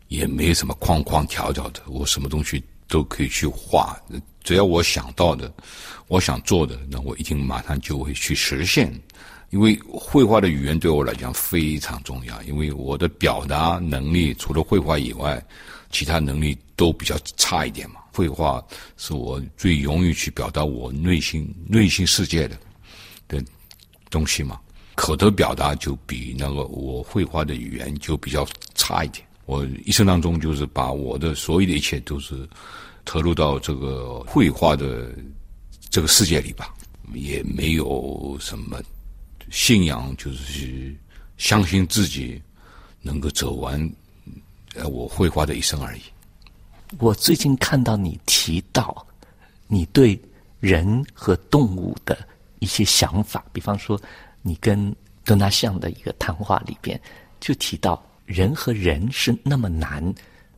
[0.07, 3.95] 也没什么框框条条的，我什么东西都可以去画，
[4.43, 5.53] 只要我想到的，
[6.07, 8.91] 我想做的，那我一定马上就会去实现。
[9.53, 15.39] 因为绘画的语言对我来讲非常重要，因为我的表达能力除了绘画以外，
[15.91, 17.97] 其他能力都比较差一点嘛。
[18.11, 18.59] 绘画
[18.97, 22.57] 是我最容易去表达我内心内心世界的
[23.27, 23.43] 的
[24.09, 24.59] 东西嘛。
[24.95, 29.23] 口头表达就比那个我绘画的语言就比较差一点。
[29.45, 32.49] 我一生当中就是把我的所有的一切都是
[33.05, 35.13] 投入到这个绘画的
[35.91, 36.73] 这个世界里吧，
[37.13, 38.81] 也没有什么。
[39.53, 40.95] 信仰就是
[41.37, 42.41] 相信自己
[43.03, 43.79] 能够走完
[44.73, 46.01] 呃我绘画的一生而已。
[46.97, 49.05] 我最近看到你提到
[49.67, 50.19] 你对
[50.59, 52.17] 人和动物的
[52.57, 54.01] 一些想法，比方说
[54.41, 54.93] 你跟
[55.23, 56.99] 多纳相的一个谈话里边
[57.39, 60.03] 就提到人和人是那么难，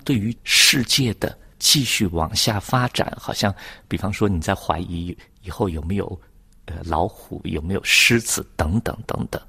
[0.05, 3.53] 对于世界的继续往下发展，好像
[3.89, 6.17] 比方说你在怀疑以后有没有。
[6.66, 9.41] 呃，老虎有没有狮子等等等等？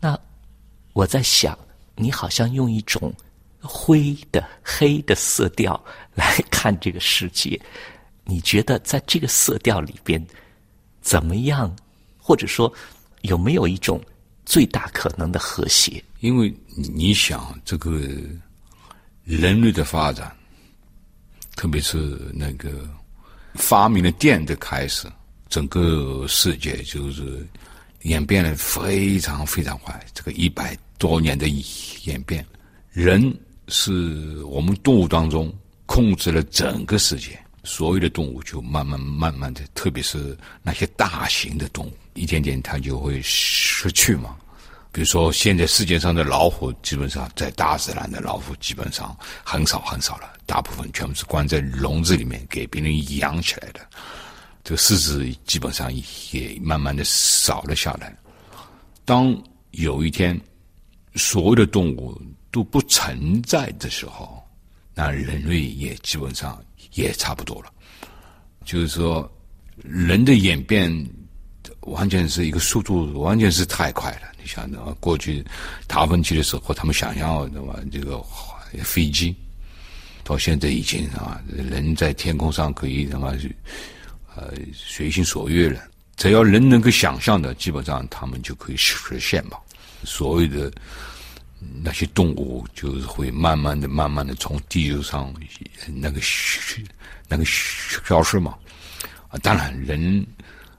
[0.00, 0.18] 那
[0.92, 1.58] 我在想，
[1.96, 3.12] 你好像用一种
[3.60, 5.82] 灰的、黑的色调
[6.14, 7.60] 来看这个世界。
[8.24, 10.24] 你觉得在这个色调里边
[11.00, 11.74] 怎么样？
[12.16, 12.72] 或者说
[13.22, 14.00] 有没有一种
[14.46, 16.02] 最大可能的和谐？
[16.20, 16.54] 因为
[16.94, 18.00] 你想，这个
[19.24, 20.32] 人类的发展，
[21.56, 21.98] 特别是
[22.32, 22.88] 那个
[23.54, 25.10] 发明了电的开始。
[25.52, 27.46] 整个世界就是
[28.04, 31.46] 演变的非常非常快，这个一百多年的
[32.04, 32.42] 演变，
[32.90, 33.38] 人
[33.68, 35.52] 是我们动物当中
[35.84, 44.34] 控制了整个世界，所有的动物就慢慢慢慢的，特别是那些大型的动物，一点点它就会失去嘛。
[44.90, 53.80] 比如说，现在世界上的老虎，基本上在大自然的老虎基本上很少很少了，大部分全部是关在笼子里面给别人养起来的。
[54.64, 55.92] 这个狮子基本上
[56.30, 58.16] 也慢慢的少了下来。
[59.04, 59.36] 当
[59.72, 60.40] 有一天
[61.16, 64.42] 所有的动物都不存在的时候，
[64.94, 66.62] 那人类也基本上
[66.94, 67.72] 也差不多了。
[68.64, 69.28] 就是说，
[69.82, 70.90] 人的演变
[71.80, 74.28] 完全是一个速度，完全是太快了。
[74.40, 75.44] 你想，过去
[75.88, 78.22] 达芬奇的时候，他们想要什么这个
[78.84, 79.34] 飞机，
[80.22, 83.34] 到现在已经啊，人在天空上可以什么？
[84.34, 85.80] 呃，随心所欲了。
[86.16, 89.56] 只要人能够想象的，基本上他们就可以实现嘛。
[90.04, 90.70] 所谓的
[91.82, 95.34] 那些动物，就是会慢慢的、慢慢的从地球上
[95.88, 96.20] 那个
[97.28, 98.54] 那个消失嘛。
[99.28, 100.24] 啊，当然，人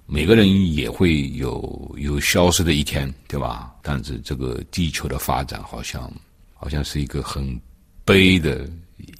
[0.05, 3.73] 每个人也会有有消失的一天，对吧？
[3.81, 6.11] 但是这个地球的发展，好像
[6.53, 7.59] 好像是一个很
[8.05, 8.69] 悲的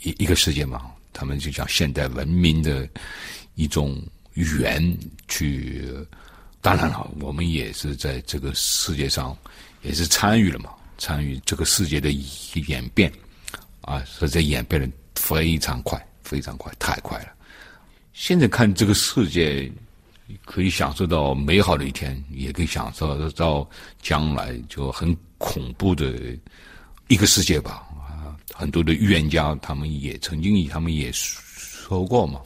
[0.02, 0.92] 一一个世界嘛。
[1.12, 2.88] 他们就讲现代文明的
[3.56, 4.02] 一种。
[4.34, 5.88] 缘去，
[6.62, 9.38] 当然了，我们也是在这个世界上，
[9.82, 12.12] 也是参与了嘛，参与这个世界的
[12.68, 13.12] 演变，
[13.82, 17.28] 啊，实在演变的非常快，非常快，太快了。
[18.14, 19.72] 现在看这个世界，
[20.46, 23.68] 可以享受到美好的一天，也可以享受到
[24.02, 26.38] 将来就很恐怖的
[27.08, 27.86] 一个世界吧。
[27.98, 32.40] 啊，很多的预言家他们也曾经，他们也说过嘛。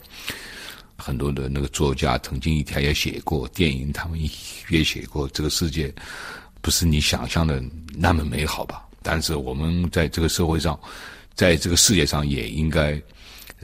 [0.98, 4.20] 很多的那个作家曾经一天也写过电影，他们
[4.68, 5.94] 也写过这个世界
[6.60, 7.62] 不是你想象的
[7.94, 8.84] 那么美好吧？
[9.00, 10.78] 但是我们在这个社会上，
[11.34, 13.00] 在这个世界上也应该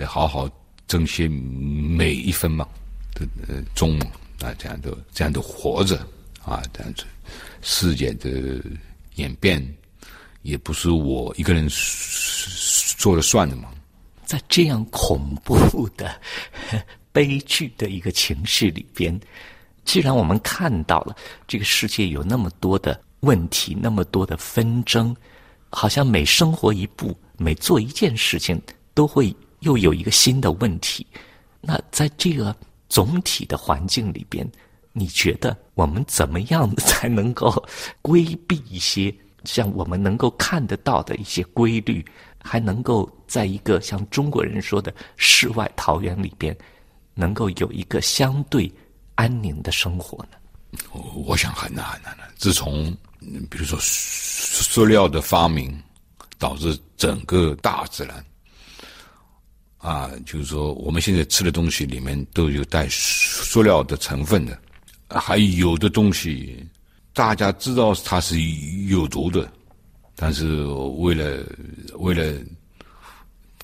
[0.07, 0.49] 好好
[0.87, 2.67] 珍惜每一分嘛
[3.13, 3.99] 的呃钟
[4.41, 5.97] 啊，这样的这样的活着
[6.45, 7.05] 啊，这样子
[7.61, 8.31] 世界的
[9.17, 9.61] 演变
[10.43, 13.69] 也不是我一个人说了算的嘛。
[14.25, 16.19] 在这样恐怖的。
[17.15, 19.19] 悲剧的一个情绪里边，
[19.85, 21.15] 既然我们看到了
[21.47, 25.15] 这个世界有那么多的问题，那么多的纷争，
[25.71, 28.61] 好像每生活一步，每做一件事情，
[28.95, 31.07] 都会又有一个新的问题。
[31.61, 32.55] 那在这个
[32.89, 34.45] 总体的环境里边，
[34.93, 37.65] 你觉得我们怎么样才能够
[38.03, 42.05] 规避一些像我们能够看得到的一些规律，
[42.43, 46.57] 还能够在一个像中国人说的世外桃源里边？
[47.15, 48.71] 能够有一个相对
[49.15, 50.37] 安宁的生活呢？
[51.15, 52.25] 我想很难很难的。
[52.37, 52.91] 自从
[53.49, 55.81] 比如说塑料的发明，
[56.39, 58.25] 导致整个大自然
[59.79, 64.59] 啊，就是说我们现在吃的东西里面都有带塑料的成分的，
[65.09, 66.67] 还有的东西
[67.13, 68.41] 大家知道它是
[68.89, 69.49] 有毒的，
[70.17, 70.65] 但是
[70.99, 71.47] 为了
[71.99, 72.41] 为了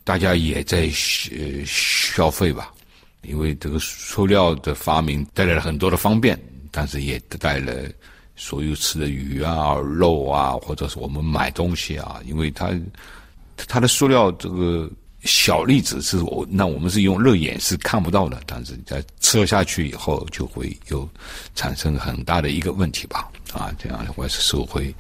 [0.05, 1.33] 大家也在消
[1.67, 2.73] 消费吧。
[3.23, 6.39] 因为这个塑料的发明带来了很多的方便，
[6.71, 7.93] 但是也带来
[8.37, 12.71] 所有吃的鱼啊、肉啊，或者是我们买东西啊，因为它
[13.57, 14.91] 它的塑料这个
[15.23, 21.07] 小粒子是我那我们是用肉眼是看不到的，但是在吃下去以后就会有
[21.55, 23.31] 产生很大的一个问题吧？
[23.53, 24.95] 啊，这样的话是社会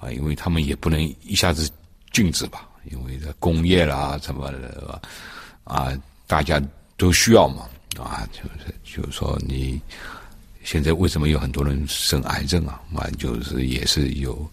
[0.00, 1.68] 啊，因为他们也不能一下子
[2.12, 4.98] 禁止吧，因为工业啦什么的
[5.64, 5.92] 啊，
[6.26, 6.62] 大家
[6.96, 7.68] 都需要嘛，
[7.98, 9.80] 啊，就是就是说你。
[10.66, 12.80] 现在为什么有很多人生癌症啊？
[12.90, 14.50] 嘛，就是也是有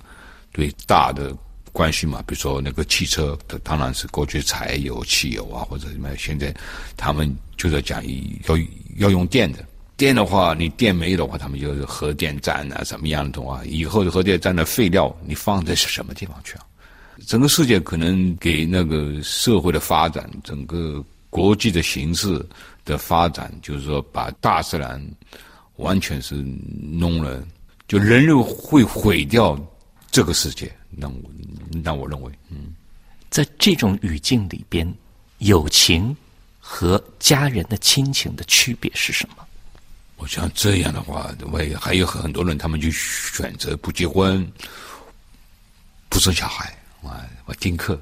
[0.52, 1.34] 对大的
[1.72, 2.22] 关系嘛。
[2.28, 6.10] 比如说那个汽车，当然是过去柴油、汽油啊，或者什么。
[6.18, 6.54] 现在
[6.98, 8.04] 他们就在讲
[8.44, 8.58] 要
[8.98, 9.64] 要用电的。
[9.96, 16.66] 电的话，你电没有的话，他们就是核电站啊，什么样的话，以后的核电站的废料你放在什么地方去啊？
[17.26, 21.02] 整个世界可能给那个社会的发展，整个
[21.32, 22.48] 国际的形势
[22.86, 25.04] 的发展，就是说把大自然。
[25.78, 26.36] 完全是
[26.80, 27.44] 弄了，
[27.88, 29.60] 就人类会毁掉
[30.12, 30.72] 这个世界。
[30.92, 31.16] 那我
[31.84, 32.76] 那我认为，嗯，
[33.32, 34.88] 在这种语境里边，
[35.40, 36.16] 友情
[36.60, 39.38] 和家人的亲情的区别是什么？
[40.18, 44.48] 我想这样的话，为还有很多人，他们就选择不结婚、
[46.10, 48.00] 不生小孩啊，我丁克，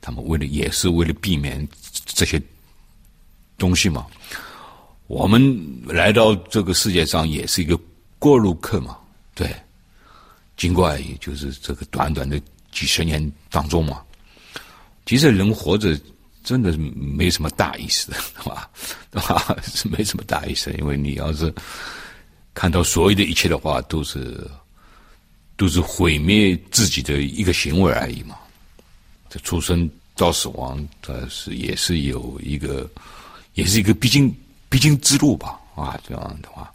[0.00, 1.64] 他们为了也是为了避免
[2.06, 2.42] 这些
[3.60, 4.04] 东西嘛。
[5.06, 5.40] 我们
[5.86, 7.78] 来到这个世界上也是一个
[8.18, 8.96] 过路客嘛，
[9.34, 9.54] 对。
[10.56, 12.38] 尽管也就是这个短短的
[12.70, 14.02] 几十年当中嘛，
[15.06, 15.98] 其实人活着
[16.44, 18.70] 真的没什么大意思， 对吧？
[19.10, 19.56] 对吧？
[19.62, 21.52] 是没什么大意思，因为你要是
[22.52, 24.46] 看到所有的一切的话，都是
[25.56, 28.36] 都是毁灭自己的一个行为而已嘛。
[29.30, 32.86] 这出生到死亡，它是也是有一个，
[33.54, 34.34] 也是一个必经。
[34.72, 36.72] 必经之路吧，啊，这样的话，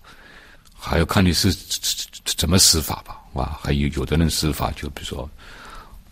[0.78, 5.30] 还要看你是怎怎么死法吧，啊，还有有的人死法就比如说，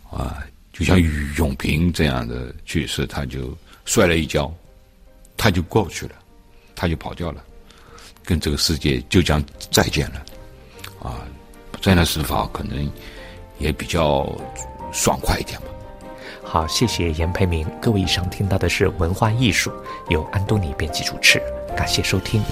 [0.09, 0.41] 啊，
[0.71, 0.97] 就像
[1.35, 3.53] 永平这样的去世，他就
[3.83, 4.49] 摔了一跤，
[5.35, 6.15] 他就过去了，
[6.73, 7.43] 他就跑掉了，
[8.23, 10.25] 跟这个世界就将再见了，
[11.01, 11.19] 啊，
[11.81, 12.89] 这样的死法可能
[13.59, 14.25] 也比较
[14.93, 15.67] 爽快一点吧。
[16.53, 17.67] 好，谢谢严培明。
[17.81, 19.71] 各位以上听到的是文化艺术，
[20.09, 21.41] 由安东尼编辑主持。
[21.75, 22.43] 感谢收听。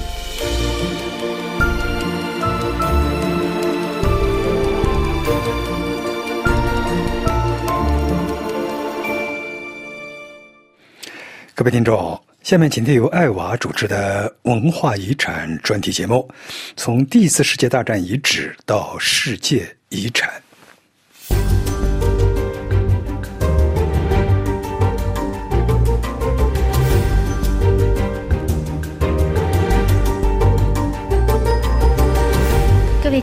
[11.54, 16.28] 各位听众，下面请听由艾娃主持的文化遗产专题节目，
[16.76, 20.42] 从第一次世界大战遗址到世界遗产。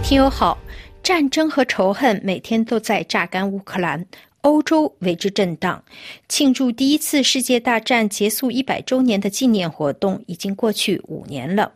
[0.08, 0.56] 听友好，
[1.02, 4.06] 战争和仇恨每天都在榨干乌克兰，
[4.40, 5.84] 欧洲为之震荡。
[6.30, 11.70] 庆祝第一次世界大战结束一百周年的纪念活动已经过去五年了。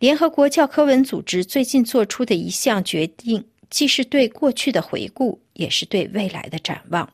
[0.00, 7.08] 联合国教科文组织最近做出的一项决定，既是对过去的回顾，也是对未来的展望。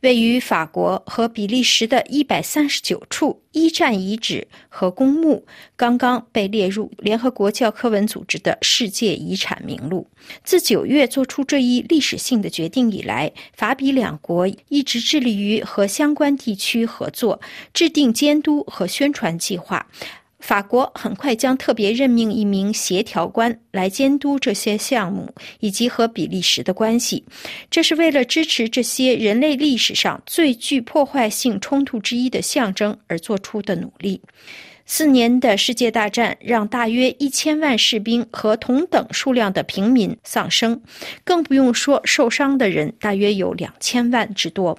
[0.00, 5.44] 位于法国和比利时的一百三十九处一战遗址和公墓，
[5.76, 10.08] 刚刚被列入联合国教科文组织的世界遗产名录。
[10.42, 17.40] 自九月做出这一历史性的决定以来，法比两国一直致力于和相关地区合作，
[17.74, 19.86] 制定监督和宣传计划。
[20.40, 27.24] 法国很快将特别任命一名协调官来监督这些项目以及和比利时的关系，
[27.70, 34.20] 这是为了支持这些人类历史上最具破坏性冲突之一的象征而做出的努力。
[34.86, 40.82] 四年的世界大战让大约一千万士兵和同等数量的平民丧生，
[41.22, 44.76] 更不用说受伤的人大约有两千万之多。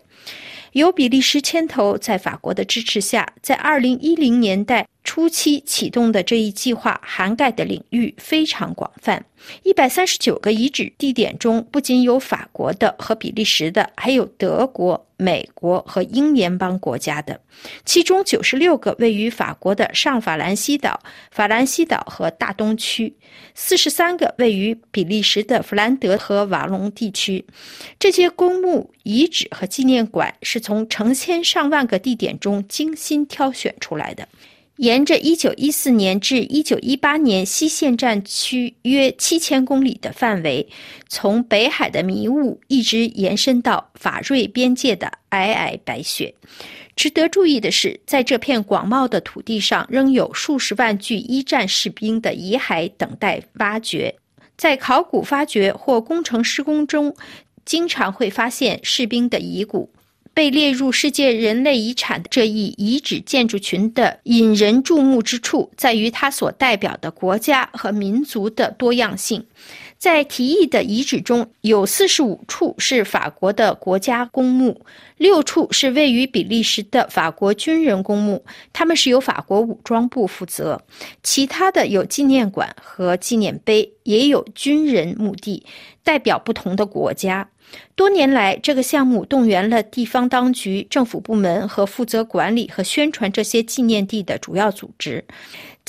[0.73, 9.25] 由比利时牵头，在法国的支持下，在二零一零年代初期启动的这一计划，涵盖的领域非常广泛。
[9.63, 17.41] 一百三十九个遗址地点中，不仅有法国的和比利时的，还有德国、美国和英联邦国家的。
[17.83, 23.15] 其中九十六个位于法国的上法兰西岛、法兰西岛和大东区，
[23.55, 27.43] 四十三个位于比利时的弗兰德和瓦隆地区。
[27.97, 34.27] 这些公墓、遗址和纪念馆是从成千上万个地点中精心挑选出来的。
[34.81, 40.67] 沿着1914年至1918年西线战区约7000公里的范围，
[41.07, 46.33] 从北海的迷雾一直延伸到法瑞边界的皑皑白雪。
[46.95, 54.15] 值得注意的是，在这片广袤的土地上，仍有数十万具一战士兵的遗骸等待挖掘。
[54.57, 57.15] 在考古发掘或工程施工中，
[57.63, 59.91] 经常会发现士兵的遗骨。
[60.33, 69.45] 被列入世界人类遗产这一遗址建筑群的引人注目之处，在于它所代表的国家和民族的多样性。
[69.97, 74.83] 在提议的遗址中有四十五处是法国的国家公墓，
[75.17, 80.81] 六处是位于比利时的法国军人公墓，他们是由法国武装部负责。
[81.21, 85.63] 其他的有纪念馆和纪念碑，也有军人墓地，
[86.03, 87.49] 代表不同的国家。
[87.95, 95.23] 多年来，这个项目动员了地方当局、政府部门和负责管理和宣传这些纪念地的主要组织。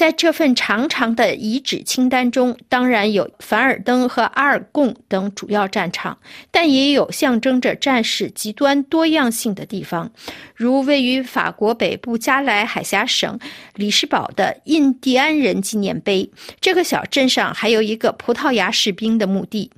[0.03, 6.19] 在这份长长的遗址清单中，当然有凡尔登和阿尔贡等主要战场，
[6.51, 10.11] 但也有象征着战事极端多样性的地方，
[10.57, 13.39] 如位于法国北部加莱海峡省
[13.77, 16.29] 里士堡的印第安人纪念碑。
[16.61, 19.71] 这个小镇上还有一个葡萄牙士兵的墓地，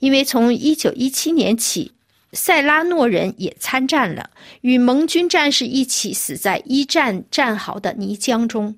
[0.00, 1.92] 因为从1917年起，
[2.32, 4.30] 塞拉诺人也参战了，
[4.62, 8.74] 与盟军战士一起死在一战战壕的泥浆中。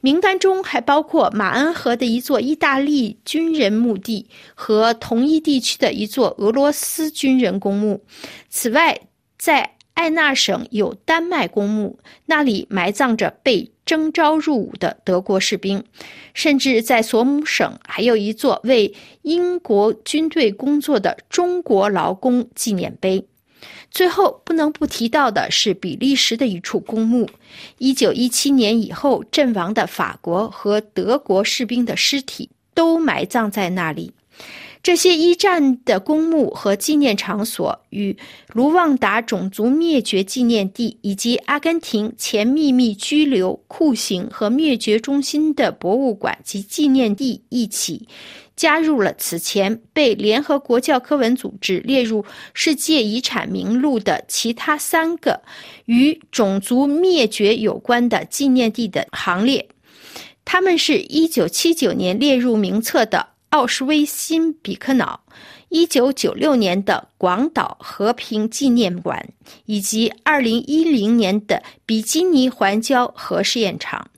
[0.00, 8.04] 名单中还包括马恩河的一座意大利军人墓地和同一地区的一座俄罗斯军人公墓。
[8.48, 9.00] 此外，
[9.38, 15.82] 在艾纳省有丹麦公墓，那里埋葬着被征召入伍的德国士兵。
[16.34, 23.26] 甚至在索姆省还有一座为英国军队工作的中国劳工纪念碑。
[23.90, 27.28] 最后不能不提到的是比利时的一处公墓，
[27.78, 34.12] 一九一七年以后阵亡的法国和德国士兵的尸体都埋葬在那里。
[34.80, 38.16] 这些一战的公墓和纪念场所与
[38.52, 48.06] 卢旺达种族灭绝纪念地以及阿根廷前秘密拘留、酷刑和灭绝中心的博物馆及纪念地一起。
[48.58, 55.42] 加入了此前被联合国教科文组织列入世界遗产名录的其他三个
[55.84, 59.68] 与种族灭绝有关的纪念地的行列。
[60.44, 65.20] 他们是一九七九年列入名册的奥斯威辛比克瑙，
[65.68, 69.28] 一九九六年的广岛和平纪念馆，
[69.66, 74.10] 以及二零一零年的比基尼环礁核试验场。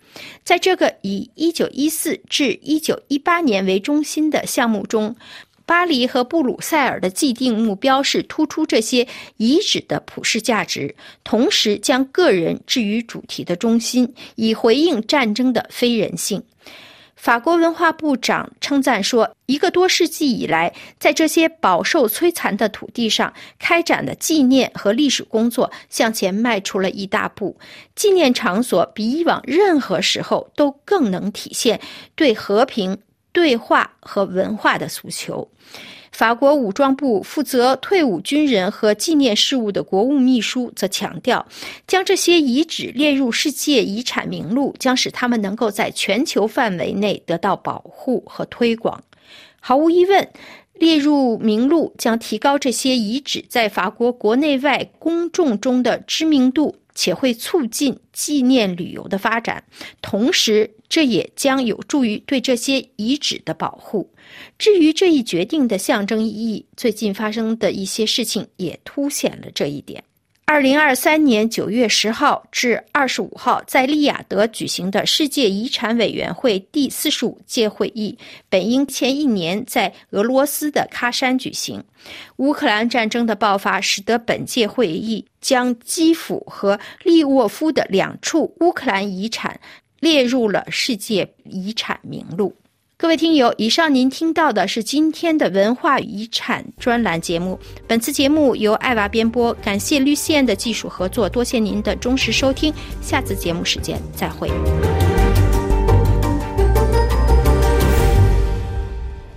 [0.44, 5.16] 在这个以1914至1918年为中心的项目中，
[5.66, 9.06] 巴黎和布鲁塞尔的既定目标是突出这些
[9.36, 16.42] 遗址的普世价值，同时将个人置于主题的中心，以回应战争的非人性。
[17.20, 27.58] 法国文化部长称赞说：“一个多世纪以来，在这些饱受摧残的土地上开展的纪念和历史工作向前迈出了一大步。
[27.94, 31.78] 纪念场所比以往任何时候都更能体现
[32.14, 32.96] 对和平、
[33.32, 35.46] 对话和文化的诉求。”
[36.20, 41.46] 法国武装部负责退伍军人和纪念事务的国务秘书则强调，
[41.86, 49.02] 将这些遗址列入世界遗产名录，将使他们能够在全球范围内得到保护和推广。
[49.60, 50.28] 毫无疑问，
[50.74, 56.76] 列入名录将提高这些遗址在法国国内外公众中的知名度。
[56.92, 59.62] 且会促进纪念旅游的发展，
[60.02, 64.10] 同时这也将有助于对这些遗址的保护。
[64.58, 70.04] 至于这一决定的象征意义，最近发生的一些事情也凸显了这一点。
[70.44, 78.18] 二零二三年九月十号至二十五号，在利雅得举行的世界遗产委员会第四十五届会议，
[78.48, 81.80] 本应前一年在俄罗斯的喀山举行。
[82.38, 89.60] 乌克兰战争的爆发，使得本届会议将基辅和利沃夫的两处乌克兰遗产
[90.00, 92.54] 列入了世界遗产名录。
[92.96, 97.58] 各位听友，以上您听到的是今天的文化遗产专栏节目。
[97.86, 102.74] 本次节目由爱娃编播，感谢绿线的技术合作，多谢您的忠实收听。
[103.00, 104.50] 下次节目时间再会。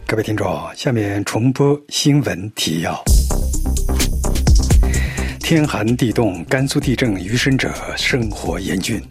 [0.06, 3.02] 各位听众，下面重播新闻提要：
[5.40, 9.02] 天寒地冻，甘肃地震余生者生活严峻。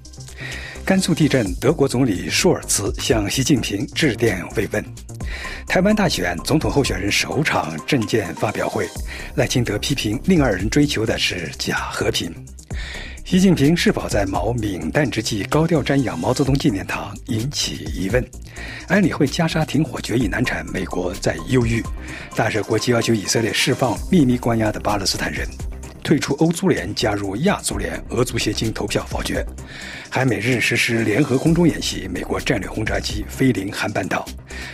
[0.85, 4.85] 甘肃地震，德国总理舒尔茨向习近平致电慰问。
[5.66, 8.89] 台湾大选总统候选人首场政见发表会，
[9.37, 12.35] 赖清德批评另二人追求的是假和平。
[13.24, 18.22] 习近平是否在毛冥诞之际高调瞻仰毛泽东纪念堂引起疑问。
[18.89, 21.80] 安理会加沙停火决议难产，美国在忧郁。
[22.35, 25.47] 大赦国际要求以色列释放秘密关押的巴勒斯坦人。
[26.03, 29.44] 退出欧足联、加入亚足联，俄足协经投票否决。
[30.11, 34.26] 还每日实施联合空中演习，美国战略轰炸机飞临韩半岛。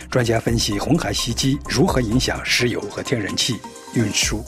[0.09, 3.57] 专家分析红海袭击如何影响石油和天然气
[3.93, 4.43] 运输。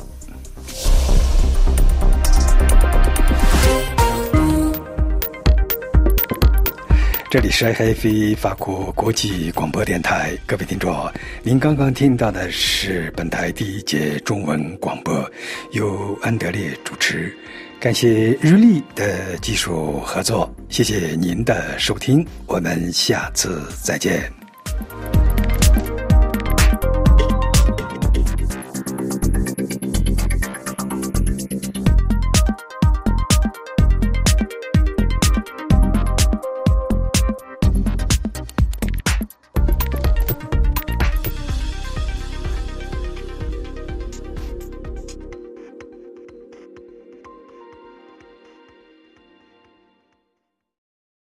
[7.32, 11.10] 这里是埃菲法国国际广播电台，各位听众，
[11.44, 15.32] 您刚刚听到的是本台第一节中文广播，
[15.72, 17.34] 由安德烈主持，
[17.80, 24.30] 感谢日历的技术合作，谢谢您的收听，我们下次再见。